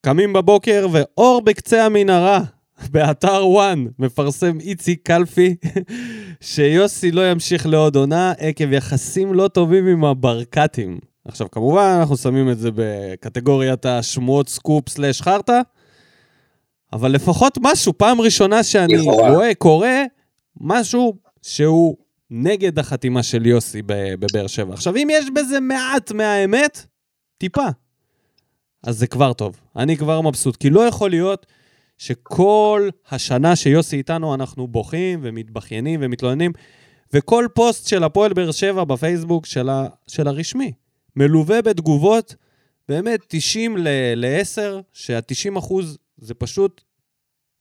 [0.00, 2.40] קמים בבוקר ואור בקצה המנהרה,
[2.92, 5.56] באתר ONE מפרסם איציק קלפי
[6.40, 10.98] שיוסי לא ימשיך לעוד עונה עקב יחסים לא טובים עם הברקתים.
[11.24, 15.60] עכשיו, כמובן, אנחנו שמים את זה בקטגוריית השמועות סקופ slash חרטא,
[16.92, 19.88] אבל לפחות משהו, פעם ראשונה שאני רואה, קורא,
[20.60, 21.96] משהו שהוא
[22.34, 24.74] נגד החתימה של יוסי בבאר שבע.
[24.74, 26.86] עכשיו, אם יש בזה מעט מהאמת,
[27.38, 27.66] טיפה,
[28.82, 29.60] אז זה כבר טוב.
[29.76, 31.46] אני כבר מבסוט, כי לא יכול להיות
[31.98, 36.52] שכל השנה שיוסי איתנו אנחנו בוכים ומתבכיינים ומתלוננים,
[37.12, 40.72] וכל פוסט של הפועל באר שבע בפייסבוק של, ה, של הרשמי
[41.16, 42.34] מלווה בתגובות
[42.88, 46.80] באמת 90 ל-10, שה-90 אחוז זה פשוט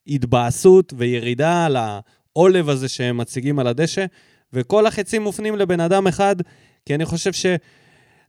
[0.08, 4.06] התבאסות וירידה על העולב הזה שהם מציגים על הדשא,
[4.54, 6.36] וכל החצים מופנים לבן אדם אחד,
[6.86, 7.46] כי אני חושב ש...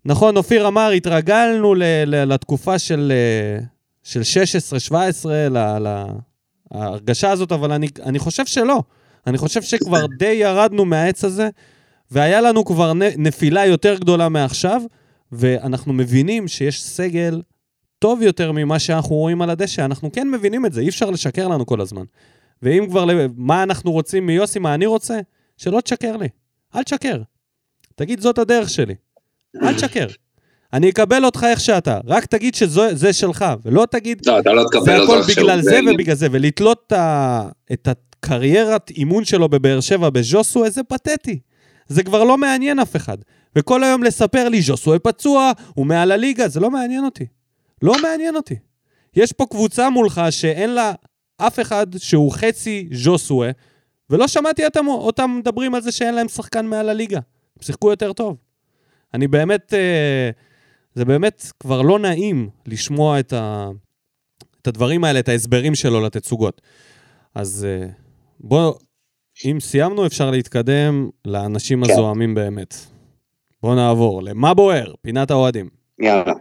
[0.05, 3.13] נכון, אופיר אמר, התרגלנו ל- ל- לתקופה של...
[3.61, 3.65] Uh,
[4.03, 4.21] של
[4.91, 5.27] 16-17
[6.75, 8.83] להרגשה הזאת, אבל אני, אני חושב שלא.
[9.27, 11.49] אני חושב שכבר די ירדנו מהעץ הזה,
[12.11, 14.83] והיה לנו כבר נפילה יותר גדולה מעכשיו,
[15.33, 17.43] ואנחנו מבינים שיש סגל
[17.99, 19.85] טוב יותר ממה שאנחנו רואים על הדשא.
[19.85, 22.05] אנחנו כן מבינים את זה, אי אפשר לשקר לנו כל הזמן.
[22.63, 23.07] ואם כבר,
[23.37, 25.21] מה אנחנו רוצים מיוסי, מה אני רוצה?
[25.63, 26.29] שלא תשקר לי.
[26.77, 27.23] אל תשקר.
[27.95, 28.95] תגיד, זאת הדרך שלי.
[29.63, 30.07] אל תשקר.
[30.73, 34.85] אני אקבל אותך איך שאתה, רק תגיד שזה שלך, ולא תגיד, לא, אתה לא תקבל
[34.85, 36.93] זה הכל בגלל זה ובגלל זה, ולתלות
[37.73, 41.39] את הקריירת אימון שלו בבאר שבע בז'וסו, איזה פתטי.
[41.87, 43.19] זה כבר לא מעניין אף אחד.
[43.57, 47.27] וכל היום לספר לי, ז'וסו פצוע, הוא מעל הליגה, זה לא מעניין אותי.
[47.83, 48.57] לא מעניין אותי.
[49.17, 50.93] יש פה קבוצה מולך שאין לה
[51.39, 53.51] אף אחד שהוא חצי ז'וסואה,
[54.13, 57.17] ולא שמעתי אותם, אותם מדברים על זה שאין להם שחקן מעל הליגה.
[57.57, 58.37] הם שיחקו יותר טוב.
[59.15, 59.75] אני באמת...
[59.75, 60.31] אה,
[60.95, 63.69] זה באמת כבר לא נעים לשמוע את, ה...
[64.63, 66.61] את הדברים האלה, את ההסברים שלו לתצוגות.
[67.35, 67.89] אז אה,
[68.41, 68.79] בואו,
[69.45, 71.91] אם סיימנו, אפשר להתקדם לאנשים כן.
[71.91, 72.75] הזוהמים באמת.
[73.63, 75.69] בואו נעבור למה בוער, פינת האוהדים.
[76.01, 76.33] יאללה.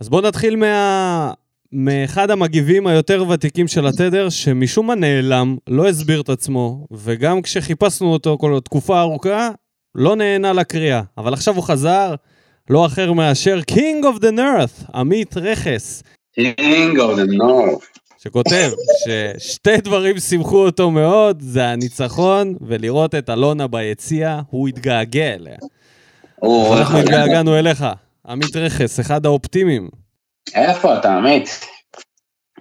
[0.00, 1.32] אז בואו נתחיל מה...
[1.74, 8.12] מאחד המגיבים היותר ותיקים של התדר, שמשום מה נעלם, לא הסביר את עצמו, וגם כשחיפשנו
[8.12, 9.50] אותו כל תקופה ארוכה,
[9.94, 11.02] לא נהנה לקריאה.
[11.18, 12.14] אבל עכשיו הוא חזר,
[12.70, 16.02] לא אחר מאשר King of the North, עמית רכס,
[16.40, 17.84] King of the North.
[18.22, 18.70] שכותב
[19.04, 25.56] ששתי דברים שימחו אותו מאוד, זה הניצחון ולראות את אלונה ביציע, הוא התגעגע אליה.
[26.72, 27.84] אנחנו התגעגענו אליך,
[28.28, 30.03] עמית רכס, אחד האופטימיים.
[30.54, 31.48] איפה אתה, עמית?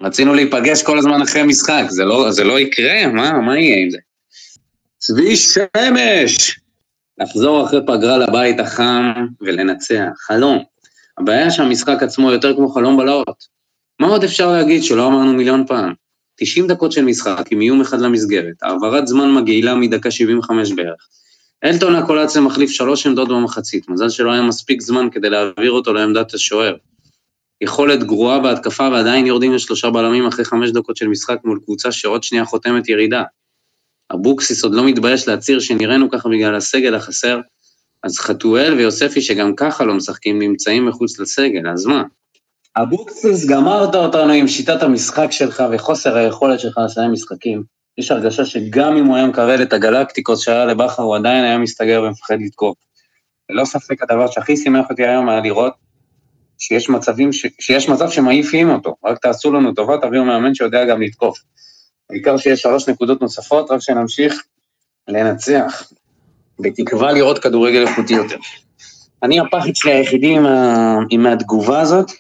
[0.02, 3.08] רצינו להיפגש כל הזמן אחרי משחק, זה לא, זה לא יקרה?
[3.08, 3.98] מה, מה יהיה עם זה?
[4.98, 6.60] צבי שמש!
[7.18, 10.64] לחזור אחרי פגרה לבית החם ולנצח, חלום.
[11.18, 13.44] הבעיה שהמשחק עצמו יותר כמו חלום בלהות.
[14.00, 15.94] מה עוד אפשר להגיד שלא אמרנו מיליון פעם?
[16.36, 21.08] 90 דקות של משחק עם איום אחד למסגרת, העברת זמן מגעילה מדקה 75 בערך.
[21.64, 26.34] אלטון הקולציה מחליף שלוש עמדות במחצית, מזל שלא היה מספיק זמן כדי להעביר אותו לעמדת
[26.34, 26.76] השוער.
[27.64, 32.24] יכולת גרועה בהתקפה ועדיין יורדים לשלושה בלמים אחרי חמש דקות של משחק מול קבוצה שעוד
[32.24, 33.24] שנייה חותמת ירידה.
[34.14, 37.40] אבוקסיס עוד לא מתבייש להצהיר שנראינו ככה בגלל הסגל החסר,
[38.04, 42.04] אז חתואל ויוספי שגם ככה לא משחקים נמצאים מחוץ לסגל, אז מה?
[42.78, 47.64] אבוקסיס, גמרת אותנו עם שיטת המשחק שלך וחוסר היכולת שלך לסיים משחקים.
[47.98, 52.04] יש הרגשה שגם אם הוא היה מקבל את הגלקטיקוס שהיה לבכר, הוא עדיין היה מסתגר
[52.08, 52.78] ומפחד לתקוף.
[53.50, 55.74] ללא ספק הדבר שהכי שימח אותי היום היה לראות
[56.64, 57.46] שיש מצבים, ש...
[57.60, 61.40] שיש מצב שמעיפים אותו, רק תעשו לנו טובה, תביאו מאמן שיודע גם לתקוף.
[62.10, 64.44] בעיקר שיש שלוש נקודות נוספות, רק שנמשיך
[65.08, 65.92] לנצח,
[66.60, 68.38] בתקווה לראות כדורגל איכותי יותר.
[69.24, 70.98] אני, הפחד שלי היחידי עם, ה...
[71.10, 72.12] עם התגובה הזאת,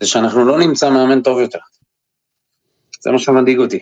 [0.00, 1.58] זה שאנחנו לא נמצא מאמן טוב יותר.
[3.00, 3.78] זה מה שמדאיג אותי.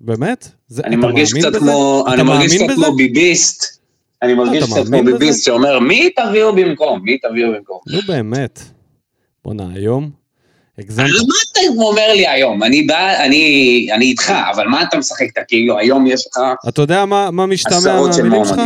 [0.00, 0.48] באמת?
[0.68, 1.56] זה, אני מרגיש קצת?
[1.56, 2.74] כמו, אני מרגיש קצת?
[2.74, 3.80] כמו ביביסט.
[4.22, 5.04] אני מרגיש אתה קצת כמו?
[5.04, 7.00] ביביסט שאומר, מי תביאו במקום?
[7.04, 7.78] מי תביאו במקום?
[7.86, 8.60] נו באמת.
[9.44, 10.10] בואנה, היום
[10.78, 11.06] הגזמת.
[11.06, 12.62] מה אתה אומר לי היום?
[12.62, 15.26] אני בא, אני, אני איתך, אבל מה אתה משחק?
[15.32, 16.40] אתה כאילו, היום יש לך...
[16.68, 18.60] אתה יודע מה, מה משתמע מהמילים שלך?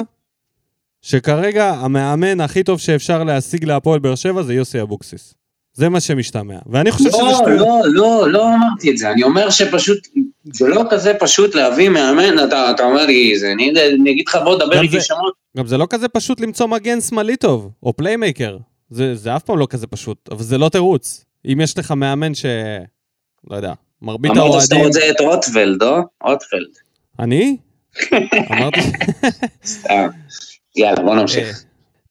[1.02, 5.34] שכרגע המאמן הכי טוב שאפשר להשיג להפועל באר שבע זה יוסי אבוקסיס.
[5.74, 6.58] זה מה שמשתמע.
[6.66, 7.58] ואני חושב שזה לא, שטויות.
[7.60, 9.10] לא, לא, לא אמרתי את זה.
[9.10, 10.08] אני אומר שפשוט,
[10.44, 14.38] זה לא כזה פשוט להביא מאמן, אתה, אתה אומר לי, זה, אני, אני אגיד לך,
[14.44, 15.34] בוא, דבר איתי שמות.
[15.56, 18.56] גם זה לא כזה פשוט למצוא מגן שמאלי טוב, או playmaker.
[18.94, 21.24] זה, זה אף פעם לא כזה פשוט, אבל זה לא תירוץ.
[21.52, 22.46] אם יש לך מאמן ש...
[23.50, 23.72] לא יודע,
[24.02, 24.86] מרבית אמרת שאתה האוהדים...
[24.86, 25.98] רוצה את רוטפלד, לא?
[26.22, 26.68] רוטפלד.
[27.18, 27.56] אני?
[28.52, 28.80] אמרתי...
[29.64, 30.08] סתם.
[30.76, 31.64] יאללה, בוא אה, נמשיך.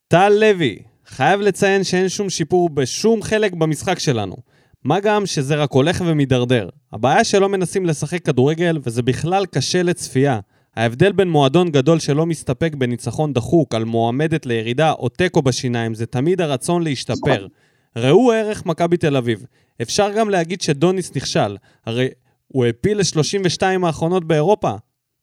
[0.07, 4.35] טל לוי, חייב לציין שאין שום שיפור בשום חלק במשחק שלנו.
[4.83, 6.69] מה גם שזה רק הולך ומידרדר.
[6.93, 10.39] הבעיה שלא מנסים לשחק כדורגל, וזה בכלל קשה לצפייה.
[10.75, 16.05] ההבדל בין מועדון גדול שלא מסתפק בניצחון דחוק על מועמדת לירידה או תיקו בשיניים זה
[16.05, 17.47] תמיד הרצון להשתפר.
[17.95, 19.45] ראו ערך מכבי תל אביב.
[19.81, 22.07] אפשר גם להגיד שדוניס נכשל, הרי
[22.47, 24.71] הוא העפיל ל-32 האחרונות באירופה.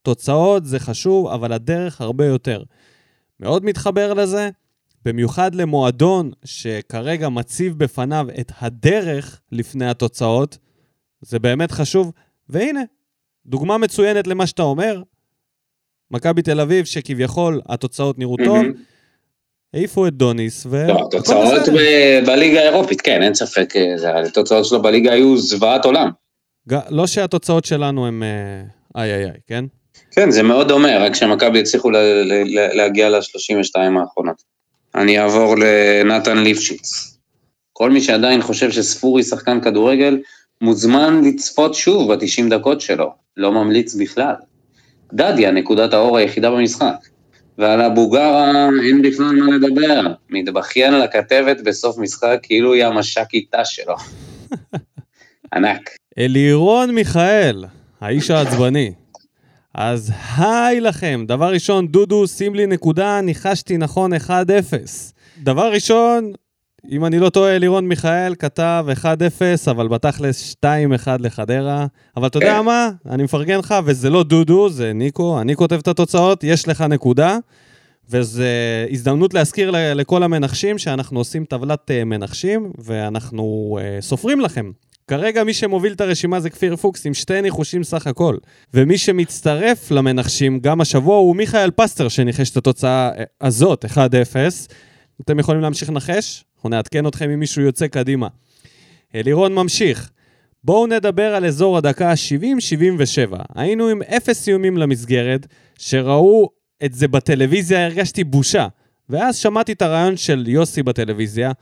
[0.03, 2.63] תוצאות זה חשוב, אבל הדרך הרבה יותר.
[3.41, 4.51] מאוד מתחבר לזה,
[5.05, 10.59] במיוחד למועדון שכרגע מציב בפניו את הדרך לפני התוצאות,
[11.21, 12.13] זה באמת חשוב.
[12.49, 12.81] והנה,
[13.47, 15.03] דוגמה מצוינת למה שאתה אומר,
[16.11, 18.65] מכבי תל אביב, שכביכול התוצאות נראו טוב.
[19.75, 20.87] העיפו את דוניס, ו...
[20.89, 21.63] לא, התוצאות
[22.27, 26.11] בליגה האירופית, כן, אין ספק, אה, התוצאות שלו בליגה היו זוועת עולם.
[26.91, 29.65] לא שהתוצאות שלנו הם אה, איי איי איי, כן?
[30.11, 31.91] כן, זה מאוד דומה, רק שמכבי הצליחו
[32.75, 34.43] להגיע ל-32 האחרונות.
[34.95, 37.17] אני אעבור לנתן ליפשיץ.
[37.73, 40.19] כל מי שעדיין חושב שספורי שחקן כדורגל,
[40.61, 44.35] מוזמן לצפות שוב ב-90 דקות שלו, לא ממליץ בכלל.
[45.13, 46.95] דדיה, נקודת האור היחידה במשחק.
[47.59, 53.95] ועל אבוגרה אין בכלל מה לדבר, מתבכיין לכתבת בסוף משחק כאילו היא המש"קיתה שלו.
[55.55, 55.91] ענק.
[56.19, 57.65] אלירון מיכאל,
[58.01, 58.93] האיש העצבני.
[59.75, 64.31] אז היי לכם, דבר ראשון, דודו, שים לי נקודה, ניחשתי נכון 1-0.
[65.43, 66.33] דבר ראשון,
[66.89, 69.07] אם אני לא טועה, אלירון מיכאל כתב 1-0,
[69.70, 70.57] אבל בתכלס
[71.05, 71.87] 2-1 לחדרה.
[72.16, 72.64] אבל אתה יודע כן.
[72.64, 72.91] מה?
[73.11, 77.39] אני מפרגן לך, וזה לא דודו, זה ניקו, אני כותב את התוצאות, יש לך נקודה.
[78.11, 78.43] וזו
[78.91, 84.70] הזדמנות להזכיר לכל המנחשים שאנחנו עושים טבלת אה, מנחשים, ואנחנו אה, סופרים לכם.
[85.09, 88.37] כרגע מי שמוביל את הרשימה זה כפיר פוקס עם שתי ניחושים סך הכל.
[88.74, 93.97] ומי שמצטרף למנחשים גם השבוע הוא מיכאל פסטר שניחש את התוצאה אה, הזאת, 1-0.
[95.20, 96.45] אתם יכולים להמשיך לנחש?
[96.61, 98.29] אנחנו נעדכן אתכם אם מישהו יוצא קדימה.
[99.15, 100.11] אלירון ממשיך.
[100.65, 103.37] בואו נדבר על אזור הדקה ה-70-77.
[103.55, 105.47] היינו עם אפס איומים למסגרת,
[105.79, 106.51] שראו
[106.85, 108.67] את זה בטלוויזיה, הרגשתי בושה.
[109.09, 111.53] ואז שמעתי את הרעיון של יוסי בטלוויזיה,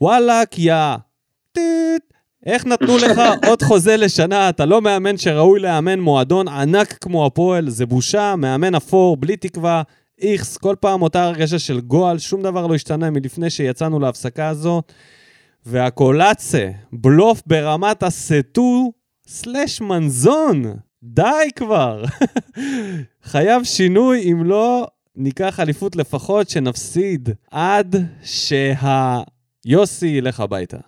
[0.00, 0.74] וואלאק, יא...
[1.52, 2.02] טיט,
[2.46, 4.48] איך נתנו לך עוד חוזה לשנה?
[4.48, 9.82] אתה לא מאמן שראוי לאמן מועדון ענק כמו הפועל, זה בושה, מאמן אפור, בלי תקווה,
[10.32, 14.92] איכס, כל פעם אותה הרגשה של גועל, שום דבר לא השתנה מלפני שיצאנו להפסקה הזאת.
[15.66, 18.92] והקולאצה, בלוף ברמת הסטו
[19.26, 20.62] סלש מנזון.
[21.02, 22.04] די כבר.
[23.32, 30.78] חייב שינוי, אם לא, ניקח אליפות לפחות שנפסיד עד שהיוסי ילך הביתה.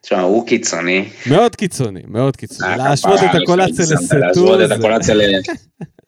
[0.00, 1.08] תשמע, הוא קיצוני.
[1.26, 2.70] מאוד קיצוני, מאוד קיצוני.
[2.70, 4.18] אה, להשוות את הקולציה לסטור.
[4.18, 5.20] להשוות את הקולציה ל...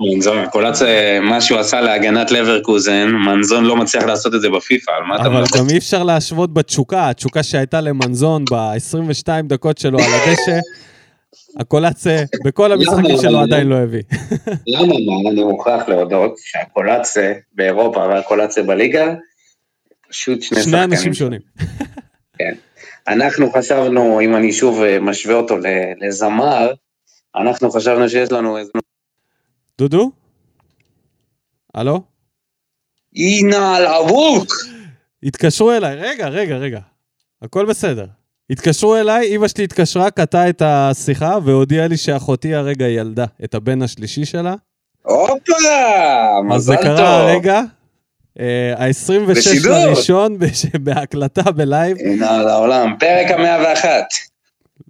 [0.01, 5.03] מנזון, הקולציה, מה שהוא עשה להגנת לברקוזן, מנזון לא מצליח לעשות את זה בפיפא, על
[5.03, 5.59] מה אתה אבל מדבר?
[5.59, 10.59] גם אי אפשר להשוות בתשוקה, התשוקה שהייתה למנזון ב-22 דקות שלו על הדשא,
[11.61, 13.23] הקולציה בכל המשחקים למה?
[13.23, 14.03] שלו עדיין לא הביא.
[14.67, 15.31] למה מה?
[15.31, 19.15] אני מוכרח להודות שהקולציה באירופה והקולציה בליגה,
[20.09, 20.93] פשוט שני שני שחקנים.
[20.93, 21.41] אנשים שונים.
[23.09, 25.57] אנחנו חשבנו, אם אני שוב אה, משווה אותו
[26.01, 26.73] לזמר,
[27.37, 28.71] אנחנו חשבנו שיש לנו איזה...
[29.79, 30.11] דודו?
[31.75, 32.03] הלו?
[33.17, 34.53] אינה על אבוק!
[35.23, 36.81] התקשרו אליי, רגע, רגע, רגע.
[37.43, 38.07] הכל בסדר.
[38.51, 43.83] התקשרו אליי, אמא שלי התקשרה, קטעה את השיחה והודיעה לי שאחותי הרגע ילדה את הבן
[43.83, 44.55] השלישי שלה.
[45.03, 45.53] הופה!
[46.55, 47.29] אז זה מזל קרה טוב!
[47.29, 47.61] הרגע.
[48.77, 49.73] ה-26 בשידור.
[49.79, 54.07] לראשון, בש- בהקלטה בלייב, אינה על העולם, פרק המאה ואחת.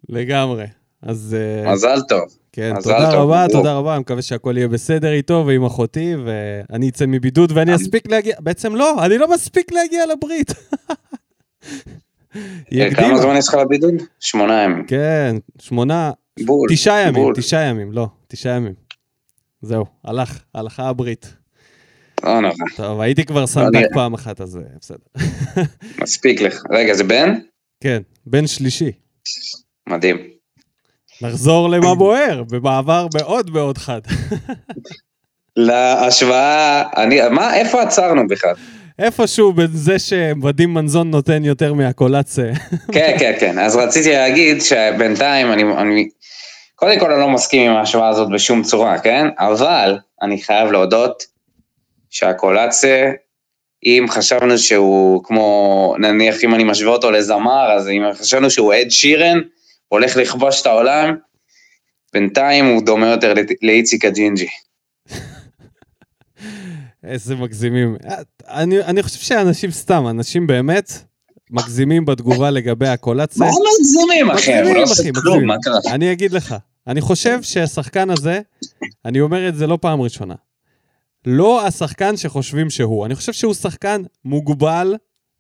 [0.09, 0.64] לגמרי.
[1.03, 2.22] אז אה, מזל טוב.
[2.53, 3.47] כן, מזל תודה טוב, רבה.
[3.53, 7.82] תודה רבה, אני מקווה שהכל יהיה בסדר איתו ועם אחותי, ואני אצא מבידוד ואני אני-
[7.82, 10.51] אספיק להגיע, בעצם לא, אני לא מספיק להגיע לברית.
[12.72, 13.18] אה, כמה.
[13.18, 13.94] זמן יש לך לבידוד?
[14.20, 14.84] שמונה ימים.
[14.86, 16.11] כן, שמונה,
[16.47, 16.68] בול.
[16.72, 17.34] תשעה ימים, בול.
[17.34, 18.74] תשעה ימים, לא, תשעה ימים.
[19.62, 21.34] זהו, הלך, הלכה הברית.
[22.24, 23.86] לא נורא, טוב, הייתי כבר סנדק.
[23.94, 25.24] פעם אחת, אז אה, בסדר.
[26.02, 26.62] מספיק לך.
[26.70, 27.34] רגע, זה בן?
[27.80, 28.92] כן, בן שלישי.
[29.88, 30.16] מדהים.
[31.22, 34.00] נחזור למה בוער, במעבר מאוד מאוד חד.
[35.56, 38.54] להשוואה, אני, מה, איפה עצרנו בכלל?
[38.98, 39.96] איפשהו בין זה
[40.66, 42.54] מנזון נותן יותר מהקולציה.
[42.94, 43.58] כן, כן, כן.
[43.58, 46.08] אז רציתי להגיד שבינתיים אני, אני,
[46.74, 49.26] קודם כל אני לא מסכים עם ההשוואה הזאת בשום צורה, כן?
[49.38, 51.22] אבל אני חייב להודות
[52.16, 53.12] שהקולציה,
[53.84, 58.90] אם חשבנו שהוא כמו, נניח אם אני משווה אותו לזמר, אז אם חשבנו שהוא אד
[58.90, 59.40] שירן,
[59.88, 61.16] הולך לכבוש את העולם,
[62.12, 64.46] בינתיים הוא דומה יותר לאיציק הג'ינג'י.
[67.04, 67.96] איזה מגזימים.
[68.48, 70.92] אני, אני חושב שאנשים סתם, אנשים באמת
[71.50, 73.46] מגזימים בתגובה לגבי הקולציה.
[73.46, 74.52] מה מגזימים, אחי?
[74.52, 75.46] הוא מגזימים, לא עושה אחי, כלום, מגזימים.
[75.46, 75.94] מה קרה?
[75.94, 76.54] אני אגיד לך,
[76.86, 78.40] אני חושב שהשחקן הזה,
[79.04, 80.34] אני אומר את זה לא פעם ראשונה,
[81.26, 83.06] לא השחקן שחושבים שהוא.
[83.06, 84.94] אני חושב שהוא שחקן מוגבל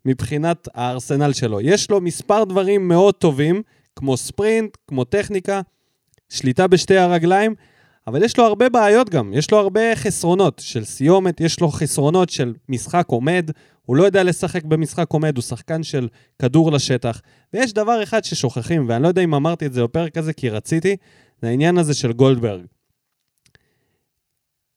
[0.04, 1.60] מבחינת הארסנל שלו.
[1.60, 3.62] יש לו מספר דברים מאוד טובים,
[3.96, 5.60] כמו ספרינט, כמו טכניקה,
[6.28, 7.54] שליטה בשתי הרגליים,
[8.06, 12.30] אבל יש לו הרבה בעיות גם, יש לו הרבה חסרונות של סיומת, יש לו חסרונות
[12.30, 13.50] של משחק עומד,
[13.82, 16.08] הוא לא יודע לשחק במשחק עומד, הוא שחקן של
[16.38, 17.20] כדור לשטח.
[17.54, 20.96] ויש דבר אחד ששוכחים, ואני לא יודע אם אמרתי את זה בפרק הזה כי רציתי,
[21.42, 22.64] זה העניין הזה של גולדברג.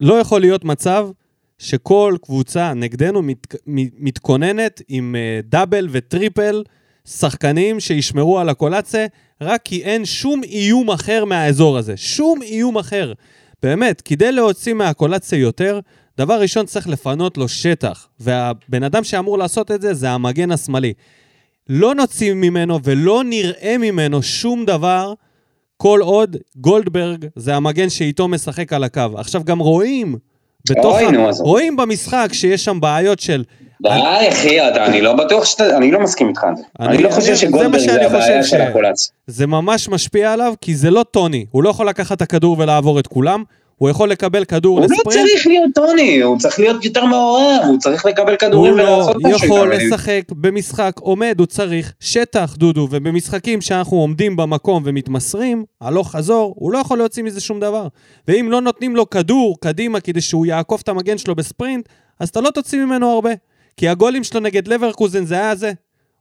[0.02, 1.10] לא יכול להיות מצב
[1.58, 6.64] שכל קבוצה נגדנו מת, מת, מתכוננת עם uh, דאבל וטריפל
[7.06, 9.08] שחקנים שישמרו על הקולציה,
[9.42, 11.98] רק כי אין שום איום אחר מהאזור הזה.
[11.98, 13.14] שום איום אחר.
[13.64, 15.80] באמת, כדי להוציא מהקולציה יותר,
[16.18, 20.94] דבר ראשון צריך לפנות לו שטח, והבן אדם שאמור לעשות את זה זה המגן השמאלי.
[21.70, 25.14] לא נוציא ממנו ולא נראה ממנו שום דבר
[25.82, 29.02] כל עוד גולדברג זה המגן שאיתו משחק על הקו.
[29.18, 30.16] עכשיו גם רואים,
[30.70, 31.30] בתוך אוי, ה...
[31.40, 33.44] רואים במשחק שיש שם בעיות של...
[33.84, 33.90] די,
[34.30, 36.64] אחי, אני לא בטוח שאתה, אני לא מסכים איתך על זה.
[36.80, 39.12] אני- אני לא חושב זה שגולדברג שאני זה הבעיה חושב של ש- הקולציה.
[39.28, 41.46] זה ממש משפיע עליו, כי זה לא טוני.
[41.52, 43.44] הוא לא יכול לקחת את הכדור ולעבור את כולם,
[43.80, 45.30] הוא יכול לקבל כדור הוא לא לספרינט.
[45.30, 49.16] צריך להיות טוני, הוא צריך להיות יותר מעורב, הוא צריך לקבל הוא כדורים לא ולעשות
[49.24, 49.48] משהו.
[49.48, 49.86] יכול איתם.
[49.86, 56.72] לשחק במשחק עומד, הוא צריך שטח, דודו, ובמשחקים שאנחנו עומדים במקום ומתמסרים, הלוך חזור, הוא
[56.72, 57.88] לא יכול להוציא מזה שום דבר.
[58.28, 62.42] ואם לא נותנים לו כדור קדימה כדי שהוא יעקוף את המגן שלו בספרינט, אז אתה
[62.42, 63.32] לא תוציא ממנו הרבה.
[63.78, 65.72] כי הגולים שלו נגד לברקוזן זה היה זה.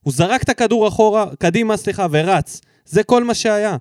[0.02, 2.60] הוא זרק את הכדור אחורה, קדימה, סליחה, ורץ.
[2.84, 3.76] זה כל מה שהיה.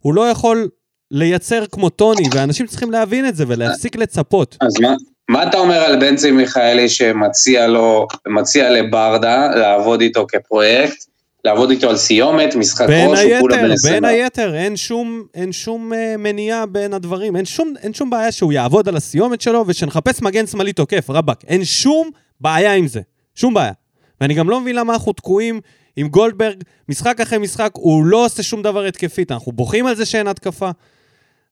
[0.00, 0.68] הוא לא יכול
[1.10, 4.56] לייצר כמו טוני, ואנשים צריכים להבין את זה ולהפסיק לצפות.
[4.60, 4.94] אז מה,
[5.28, 11.04] מה אתה אומר על בנצי מיכאלי שמציע לו, מציע לברדה לעבוד איתו כפרויקט,
[11.44, 13.94] לעבוד איתו על סיומת, משחק ראש, הוא כולה בן היתר, 20.
[13.94, 17.36] בין היתר, אין שום, אין שום uh, מניעה בין הדברים.
[17.36, 21.44] אין שום, אין שום בעיה שהוא יעבוד על הסיומת שלו ושנחפש מגן שמאלי תוקף, רבאק.
[21.48, 23.00] אין שום בעיה עם זה.
[23.34, 23.72] שום בעיה.
[24.20, 25.60] ואני גם לא מבין למה אנחנו תקועים
[25.96, 30.06] עם גולדברג, משחק אחרי משחק, הוא לא עושה שום דבר התקפית, אנחנו בוכים על זה
[30.06, 30.70] שאין התקפה.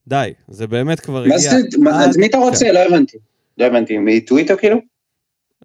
[0.08, 1.36] די, זה באמת כבר הגיע...
[1.36, 1.74] עד
[2.08, 2.64] אז מי אתה רוצה?
[2.64, 2.74] כאן.
[2.74, 3.16] לא הבנתי.
[3.58, 4.78] לא הבנתי, מטוויטר כאילו?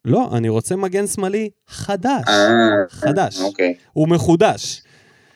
[0.06, 2.24] לא, אני רוצה מגן שמאלי חדש.
[2.28, 3.40] אה, חדש.
[3.42, 4.82] אוקיי, הוא מחודש.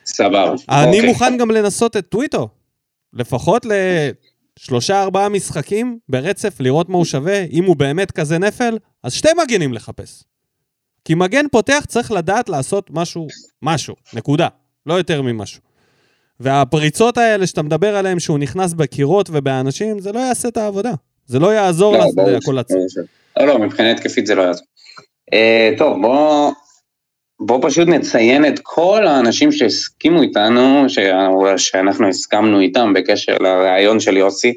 [0.06, 0.54] סבבה.
[0.68, 1.06] אני אוקיי.
[1.06, 2.48] מוכן גם לנסות את טוויטו.
[3.12, 7.44] לפחות לשלושה ארבעה משחקים ברצף, לראות מה הוא שווה.
[7.44, 10.24] אם הוא באמת כזה נפל, אז שתי מגנים לחפש.
[11.04, 13.26] כי מגן פותח צריך לדעת לעשות משהו,
[13.62, 14.48] משהו, נקודה.
[14.86, 15.62] לא יותר ממשהו.
[16.40, 20.92] והפריצות האלה שאתה מדבר עליהן, שהוא נכנס בקירות ובאנשים, זה לא יעשה את העבודה.
[21.26, 22.74] זה לא יעזור לא, לכל הצד.
[23.40, 24.66] לא, לא, מבחינה התקפית זה לא יעזור.
[25.32, 26.52] אה, טוב, בוא...
[27.40, 30.98] בוא פשוט נציין את כל האנשים שהסכימו איתנו, ש-
[31.56, 34.52] שאנחנו הסכמנו איתם בקשר לראיון של יוסי.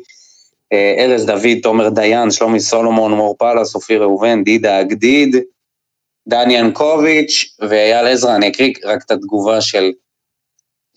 [0.74, 5.36] אה, ארז דוד, תומר דיין, שלומי סולומון, מור פלס, אופיר ראובן, דידה אגדיד,
[6.28, 8.36] דני ינקוביץ' ואייל עזרא.
[8.36, 9.92] אני אקריא רק את התגובה של,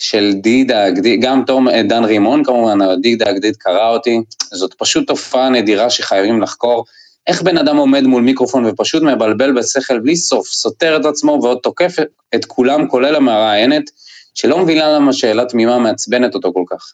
[0.01, 4.21] של דידה אגדיד, גם תום, אה, דן רימון כמובן, אבל דידה אגדיד קרא אותי.
[4.53, 6.85] זאת פשוט תופעה נדירה שחייבים לחקור.
[7.27, 11.59] איך בן אדם עומד מול מיקרופון ופשוט מבלבל בשכל בלי סוף, סותר את עצמו ועוד
[11.63, 11.97] תוקף
[12.35, 13.91] את כולם, כולל המראיינת,
[14.35, 16.93] שלא מבינה למה שאלה תמימה מעצבנת אותו כל כך.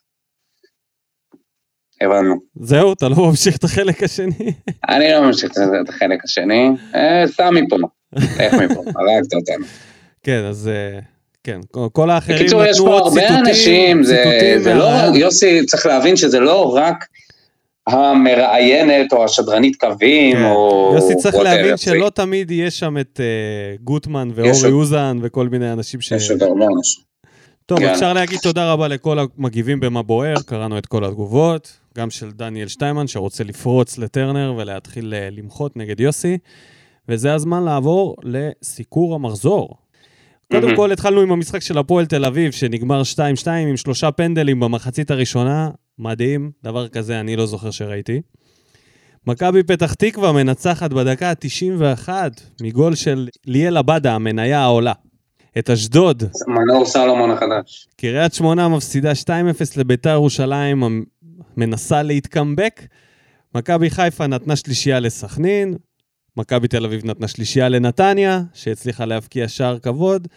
[2.00, 2.34] הבנו.
[2.54, 4.52] זהו, אתה לא ממשיך את החלק השני?
[4.88, 5.50] אני לא ממשיך
[5.82, 6.68] את החלק השני.
[6.94, 7.76] אה, סע מפה.
[8.12, 9.66] לך מפה, הרגת אותנו.
[10.22, 10.70] כן, אז...
[11.47, 11.61] כן,
[11.92, 16.16] כל- האחרים בקיצור, יש פה הרבה ציטוטים, אנשים, זה ציטוטים זה לא, יוסי, צריך להבין
[16.16, 17.07] שזה לא רק
[17.86, 20.44] המראיינת או השדרנית קווים, כן.
[20.44, 20.92] או...
[20.94, 21.34] יוסי צריך.
[21.34, 26.12] להבין שלא תמיד יש שם את אה, גוטמן ואורי אוזן וכל מיני אנשים ש...
[26.12, 27.03] יש עוד הרבה אנשים.
[27.66, 27.86] טוב, כן.
[27.86, 32.68] אפשר להגיד תודה רבה לכל המגיבים במה בוער, קראנו את כל התגובות, גם של דניאל
[32.68, 36.38] שטיימן שרוצה לפרוץ לטרנר ולהתחיל אה, למחות נגד יוסי,
[37.09, 39.86] וזה הזמן לעבור לסיקור המחזור.
[40.53, 40.76] קודם.
[40.76, 43.03] כל התחלנו עם המשחק של הפועל תל אביב, שנגמר
[43.44, 48.20] 2-2 עם שלושה פנדלים במחצית הראשונה, מדהים, דבר כזה אני לא זוכר שראיתי.
[49.26, 52.09] מכבי פתח תקווה מנצחת בדקה ה-91
[52.62, 54.92] מגול של ליאל עבדה, המניה העולה.
[55.59, 57.88] את אשדוד, מנור סלומון החדש.
[57.97, 59.30] קריית שמונה מפסידה 2-0
[59.76, 61.05] לביתר ירושלים,
[61.57, 62.82] מנסה להתקמבק.
[63.55, 65.74] מכבי חיפה נתנה שלישייה לסכנין,
[66.37, 70.28] מכבי תל אביב נתנה שלישייה לנתניה, שהצליחה להבקיע שער כבוד,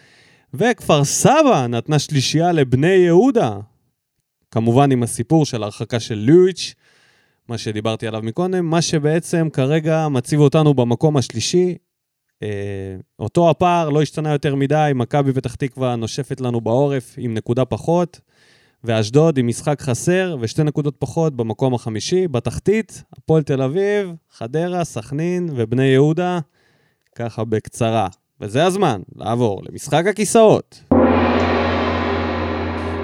[0.53, 3.57] וכפר סבא נתנה שלישייה לבני יהודה.
[4.51, 6.73] כמובן עם הסיפור של הרחקה של לואיץ',
[7.47, 11.75] מה שדיברתי עליו מקודם, מה שבעצם כרגע מציב אותנו במקום השלישי.
[12.43, 17.65] אה, אותו הפער לא השתנה יותר מדי, מכבי פתח תקווה נושפת לנו בעורף עם נקודה
[17.65, 18.19] פחות,
[18.83, 22.27] ואשדוד עם משחק חסר ושתי נקודות פחות במקום החמישי.
[22.27, 26.39] בתחתית, הפועל תל אביב, חדרה, סכנין ובני יהודה,
[27.15, 28.07] ככה בקצרה.
[28.41, 30.83] וזה הזמן לעבור למשחק הכיסאות.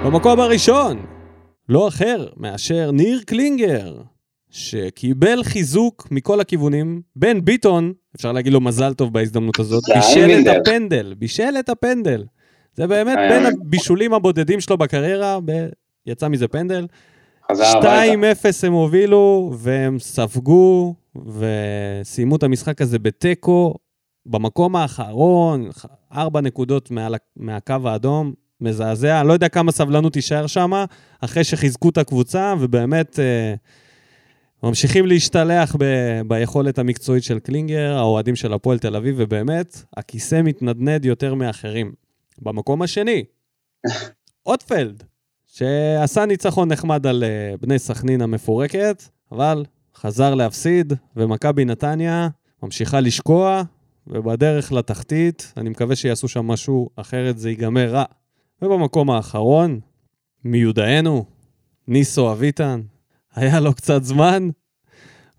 [0.04, 1.06] במקום הראשון,
[1.68, 4.02] לא אחר מאשר ניר קלינגר,
[4.50, 7.02] שקיבל חיזוק מכל הכיוונים.
[7.16, 10.56] בן ביטון, אפשר להגיד לו מזל טוב בהזדמנות הזאת, בישל את.
[10.60, 12.24] הפנדל, בישל את הפנדל.
[12.76, 15.66] זה באמת היה- בין הבישולים הבודדים שלו בקריירה, ב...
[16.06, 16.86] יצא מזה פנדל.
[17.52, 18.02] חזר הביתה.
[18.62, 20.94] 2-0 הם הובילו, והם ספגו,
[21.26, 23.74] וסיימו את המשחק הזה בתיקו.
[24.26, 25.70] במקום האחרון,
[26.12, 29.20] ארבע נקודות מעל, מהקו האדום, מזעזע.
[29.20, 30.70] אני לא יודע כמה סבלנות תישאר שם,
[31.20, 33.54] אחרי שחיזקו את הקבוצה, ובאמת אה,
[34.62, 35.84] ממשיכים להשתלח ב,
[36.26, 41.92] ביכולת המקצועית של קלינגר, האוהדים של הפועל תל אביב, ובאמת, הכיסא מתנדנד יותר מאחרים.
[42.38, 43.24] במקום השני,
[44.46, 45.02] אוטפלד,
[45.46, 49.64] שעשה ניצחון נחמד על אה, בני סכנין המפורקת, אבל
[49.94, 52.28] חזר להפסיד, ומכבי נתניה
[52.62, 53.62] ממשיכה לשקוע,
[54.06, 58.04] ובדרך לתחתית, אני מקווה שיעשו שם משהו, אחרת זה ייגמר רע.
[58.62, 59.80] ובמקום האחרון,
[60.44, 61.24] מיודענו,
[61.88, 62.80] ניסו אביטן,
[63.34, 64.48] היה לו קצת זמן,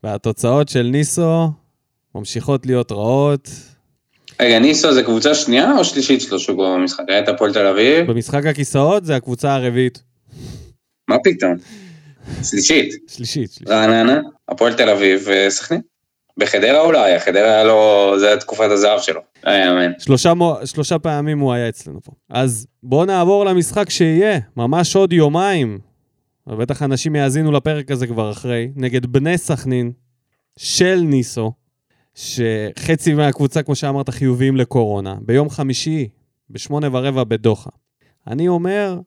[0.04, 1.52] והתוצאות של ניסו
[2.16, 3.50] ממשיכות להיות רעות.
[4.40, 7.04] רגע, ניסו זה קבוצה שנייה או שלישית שלו שהוא כבר במשחק?
[7.08, 8.12] היה את הפועל תל אביב?
[8.12, 10.04] במשחק הכיסאות זה הקבוצה הרביעית.
[11.10, 11.54] מה פתאום?
[12.44, 12.94] שלישית.
[13.08, 13.60] שלישית.
[13.68, 15.82] רעננה, הפועל תל אביב וסכנין.
[16.38, 19.22] בחדרה הוא לא היה, חדרה היה לו, זה היה תקופת הזהב שלו.
[19.44, 19.92] לא יאמן.
[20.00, 20.34] שלושה,
[20.66, 22.12] שלושה פעמים הוא היה אצלנו פה.
[22.30, 25.80] אז בואו נעבור למשחק שיהיה, ממש עוד יומיים.
[26.48, 29.92] ובטח אנשים יאזינו לפרק הזה כבר אחרי, נגד בני סכנין
[30.58, 31.52] של ניסו,
[32.18, 36.08] שחצי מהקבוצה, כמו שאמרת, חיוביים לקורונה, ביום חמישי,
[36.50, 37.70] בשמונה ורבע בדוחה.
[38.28, 39.00] אני אומר,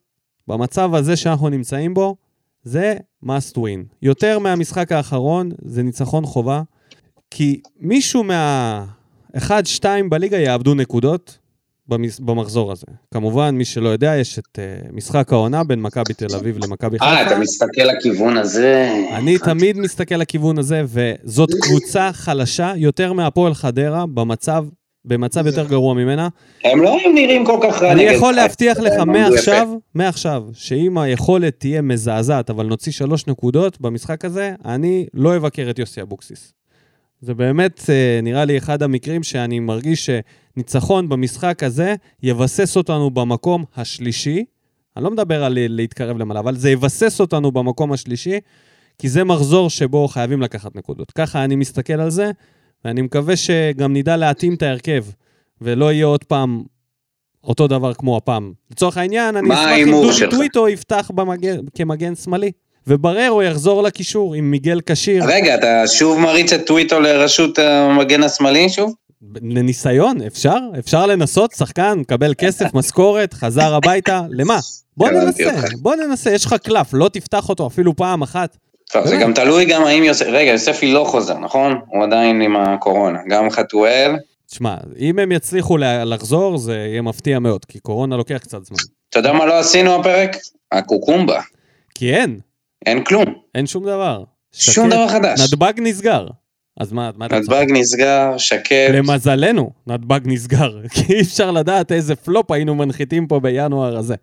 [0.48, 2.16] במצב הזה שאנחנו נמצאים בו,
[2.62, 3.94] זה must win.
[4.02, 6.62] יותר מהמשחק האחרון, זה ניצחון חובה,
[7.30, 8.84] כי מישהו מה...
[9.36, 11.38] 1-2 בליגה יאבדו נקודות,
[11.90, 12.86] במס- במחזור הזה.
[13.14, 17.16] כמובן, מי שלא יודע, יש את uh, משחק העונה בין מכבי תל אביב למכבי אה,
[17.18, 17.26] חיפה.
[17.30, 18.94] אתה מסתכל לכיוון הזה.
[19.12, 24.64] אני תמיד מסתכל לכיוון הזה, וזאת קבוצה חלשה יותר מהפועל חדרה במצב,
[25.04, 26.28] במצב יותר גרוע ממנה.
[26.64, 28.34] הם לא נראים כל כך רע אני יכול.
[28.34, 29.68] להבטיח לך מעכשיו.
[29.94, 35.78] מעכשיו, שאם היכולת תהיה מזעזעת, אבל נוציא שלוש נקודות במשחק הזה, אני לא אבקר את
[35.78, 36.52] יוסי אבוקסיס.
[37.20, 43.64] זה באמת אה, נראה לי אחד המקרים שאני מרגיש שניצחון במשחק הזה יבסס אותנו במקום
[43.76, 44.44] השלישי.
[44.96, 48.38] אני לא מדבר על להתקרב למעלה, אבל זה יבסס אותנו במקום השלישי,
[48.98, 51.10] כי זה מחזור שבו חייבים לקחת נקודות.
[51.10, 52.30] ככה אני מסתכל על זה,
[52.84, 55.04] ואני מקווה שגם נדע להתאים את ההרכב,
[55.60, 56.62] ולא יהיה עוד פעם
[57.44, 58.52] אותו דבר כמו הפעם.
[58.70, 60.30] לצורך העניין, אני אשמח אם דודי?
[60.30, 62.52] טוויטו יפתח במגן, כמגן שמאלי,
[62.86, 65.24] ובררו יחזור לקישור עם מיגל כשיר.
[65.26, 68.94] רגע, אתה שוב מריץ את טוויטו לראשות המגן השמאלי שוב?
[69.42, 70.56] לניסיון, אפשר?
[70.78, 71.52] אפשר לנסות?
[71.52, 74.58] שחקן, מקבל כסף, משכורת, חזר הביתה, למה?
[74.96, 75.50] בוא ננסה.
[75.82, 78.56] בוא ננסה, יש לך קלף, לא תפתח אותו אפילו פעם אחת.
[78.92, 79.16] טוב, זה.
[79.16, 80.26] גם תלוי גם האם יוסף...
[80.28, 81.80] רגע, יוספי לא חוזר, נכון?
[81.86, 83.18] הוא עדיין עם הקורונה.
[83.28, 84.16] גם חתואל.
[84.50, 88.78] תשמע, אם הם יצליחו לחזור, זה יהיה מפתיע מאוד, כי קורונה לוקח קצת זמן.
[89.10, 90.36] אתה יודע מה לא עשינו הפרק?
[90.72, 91.40] הקוקומבה.
[91.94, 92.38] כי אין,
[92.86, 93.24] אין כלום.
[93.54, 94.24] אין שום דבר.
[94.52, 95.40] שום שקט, דבר חדש.
[95.40, 96.26] נתב"ג נסגר.
[96.80, 97.56] אז מה, מה אתה צוחק?
[97.56, 98.90] נתב"ג נסגר, שקט.
[98.92, 104.14] למזלנו, נתב"ג נסגר, כי אי אפשר לדעת איזה פלופ היינו מנחיתים פה בינואר הזה.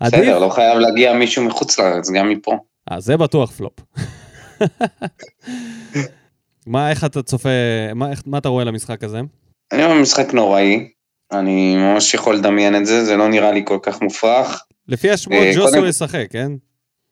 [0.00, 0.20] עדיף?
[0.20, 2.58] בסדר, לא חייב להגיע מישהו מחוץ לארץ, גם מפה.
[2.92, 3.72] אה, זה בטוח פלופ.
[6.66, 7.48] מה, איך אתה צופה,
[7.94, 9.20] מה, איך, מה אתה רואה למשחק הזה?
[9.72, 10.88] אני אומר משחק נוראי.
[11.32, 14.64] אני ממש יכול לדמיין את זה, זה לא נראה לי כל כך מופרך.
[14.88, 16.52] לפי השמועות אה, ג'וסו ישחק, כן?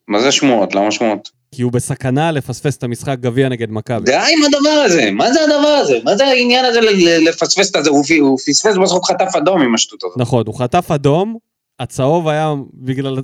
[0.09, 0.75] מה זה שמועות?
[0.75, 1.31] למה שמועות?
[1.55, 4.05] כי הוא בסכנה לפספס את המשחק גביע נגד מכבי.
[4.05, 5.99] די עם הדבר הזה, מה זה הדבר הזה?
[6.05, 6.81] מה זה העניין הזה
[7.21, 7.91] לפספס את זה?
[7.91, 10.19] הוא הוא פספס בסוף חטף אדום עם השטות הזאת.
[10.19, 11.37] נכון, הוא חטף אדום,
[11.81, 13.17] הצהוב היה בגלל...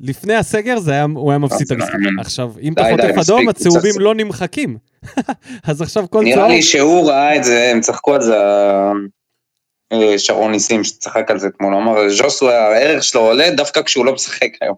[0.00, 1.94] לפני הסגר זה היה, הוא היה מפסיד את לא המשחק.
[1.94, 2.20] יאמן.
[2.20, 4.76] עכשיו, אם אתה חוטף מספיק, אדום, קבוצה הצהובים לא נמחקים.
[5.68, 6.50] אז עכשיו כל נראה צהוב...
[6.50, 8.36] לי שהוא ראה את זה, הם צחקו על זה,
[9.92, 14.14] אה, שרון ניסים שצחק על זה אתמול, אמר, ז'וסו הערך שלו עולה דווקא כשהוא לא
[14.14, 14.76] משחק היום.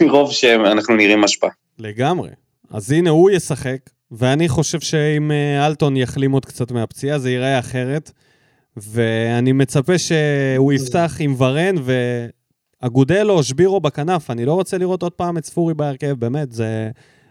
[0.00, 1.50] מרוב שאנחנו נראים השפעה.
[1.78, 2.30] לגמרי.
[2.70, 3.78] אז הנה, הוא ישחק,
[4.10, 8.10] ואני חושב שאם אה, אלטון יחלים עוד קצת מהפציעה, זה ייראה אחרת.
[8.76, 11.74] ואני מצפה שהוא יפתח עם ורן
[12.82, 14.30] ואגודלו או שבירו בכנף.
[14.30, 16.90] אני לא רוצה לראות עוד פעם את ספורי בהרכב, באמת, זה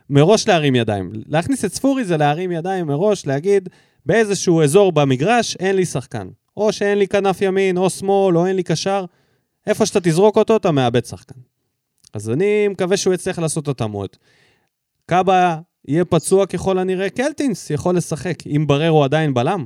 [0.09, 1.11] מראש להרים ידיים.
[1.27, 3.69] להכניס את ספורי זה להרים ידיים מראש, להגיד,
[4.05, 6.27] באיזשהו אזור במגרש אין לי שחקן.
[6.57, 9.05] או שאין לי כנף ימין, או שמאל, או אין לי קשר.
[9.67, 11.39] איפה שאתה תזרוק אותו, אתה מאבד שחקן.
[12.15, 14.17] אז אני מקווה שהוא יצליח לעשות התאמות.
[15.05, 19.65] קאבה יהיה פצוע ככל הנראה, קלטינס יכול לשחק, אם בררו עדיין בלם.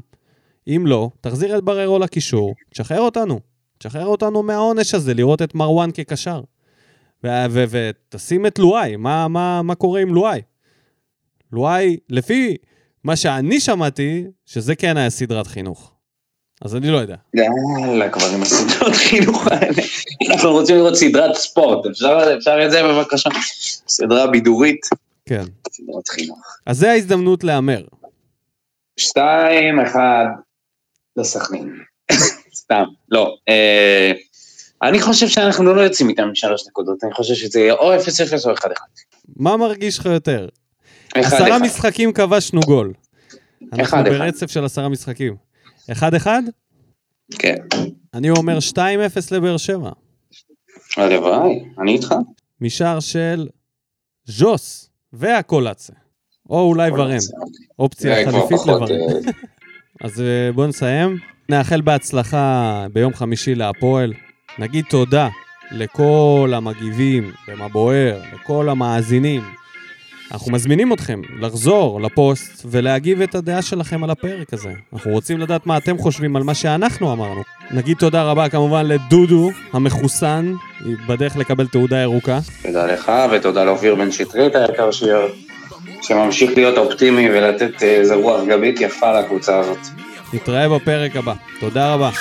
[0.67, 3.39] אם לא, תחזיר את בררו לקישור, תשחרר אותנו.
[3.77, 6.41] תשחרר אותנו מהעונש הזה, לראות את מרואן כקשר.
[7.51, 10.41] ותשים את לואי, מה, מה, מה קורה עם לואי?
[11.51, 12.57] לואי, לפי
[13.03, 15.93] מה שאני שמעתי, שזה כן היה סדרת חינוך.
[16.61, 17.15] אז אני לא יודע.
[17.33, 19.83] יאללה, כבר עם הסדרות חינוך האלה.
[20.31, 21.85] אנחנו רוצים לראות סדרת ספורט,
[22.37, 23.29] אפשר את זה בבקשה?
[23.87, 24.85] סדרה בידורית,
[25.25, 25.43] כן.
[25.71, 26.39] סדרת חינוך.
[26.65, 27.81] אז זה ההזדמנות להמר.
[28.97, 30.25] שתיים, אחד,
[31.17, 31.75] לסכנין.
[32.55, 33.35] סתם, לא.
[33.49, 34.11] אה,
[34.83, 37.99] אני חושב שאנחנו לא יוצאים איתם עם שלוש נקודות, אני חושב שזה יהיה או 0-0
[38.45, 38.67] או 1-1.
[39.35, 40.47] מה מרגיש לך יותר?
[41.09, 41.19] 1-1.
[41.19, 42.93] עשרה משחקים כבשנו גול.
[43.73, 44.03] אנחנו.
[44.03, 45.48] ברצף של עשרה משחקים.
[45.91, 46.43] אחד אחד?
[47.39, 47.55] כן.
[48.13, 48.79] אני אומר 2-0
[49.31, 49.91] לבאר שבע.
[50.97, 52.15] הלוואי, אני איתך.
[52.61, 53.47] משער של
[54.25, 55.93] ז'וס והקולאצה.
[56.49, 57.17] או אולי ורן.
[57.79, 58.91] אופציה זה כבר חליפית לוורן.
[58.91, 59.31] אה,
[60.01, 61.17] אז אה, בואו נסיים.
[61.49, 64.13] נאחל בהצלחה ביום חמישי להפועל.
[64.59, 65.29] נגיד תודה
[65.71, 69.41] לכל המגיבים במה בוער, לכל המאזינים.
[70.31, 74.71] אנחנו מזמינים אתכם לחזור לפוסט ולהגיב את הדעה שלכם על הפרק הזה.
[74.93, 77.41] אנחנו רוצים לדעת מה אתם חושבים על מה שאנחנו אמרנו.
[77.71, 80.53] נגיד תודה רבה כמובן לדודו המחוסן,
[81.07, 82.39] בדרך לקבל תעודה ירוקה.
[82.63, 85.19] תודה לך ותודה לאופיר בן שטרית היקר שיר,
[86.01, 89.87] שממשיך להיות אופטימי ולתת אה, איזה רוח גבית יפה לקבוצה הזאת.
[90.33, 91.33] נתראה בפרק הבא.
[91.59, 92.11] תודה רבה.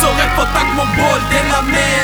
[0.00, 2.03] שורף אותה כמו בולדן המאה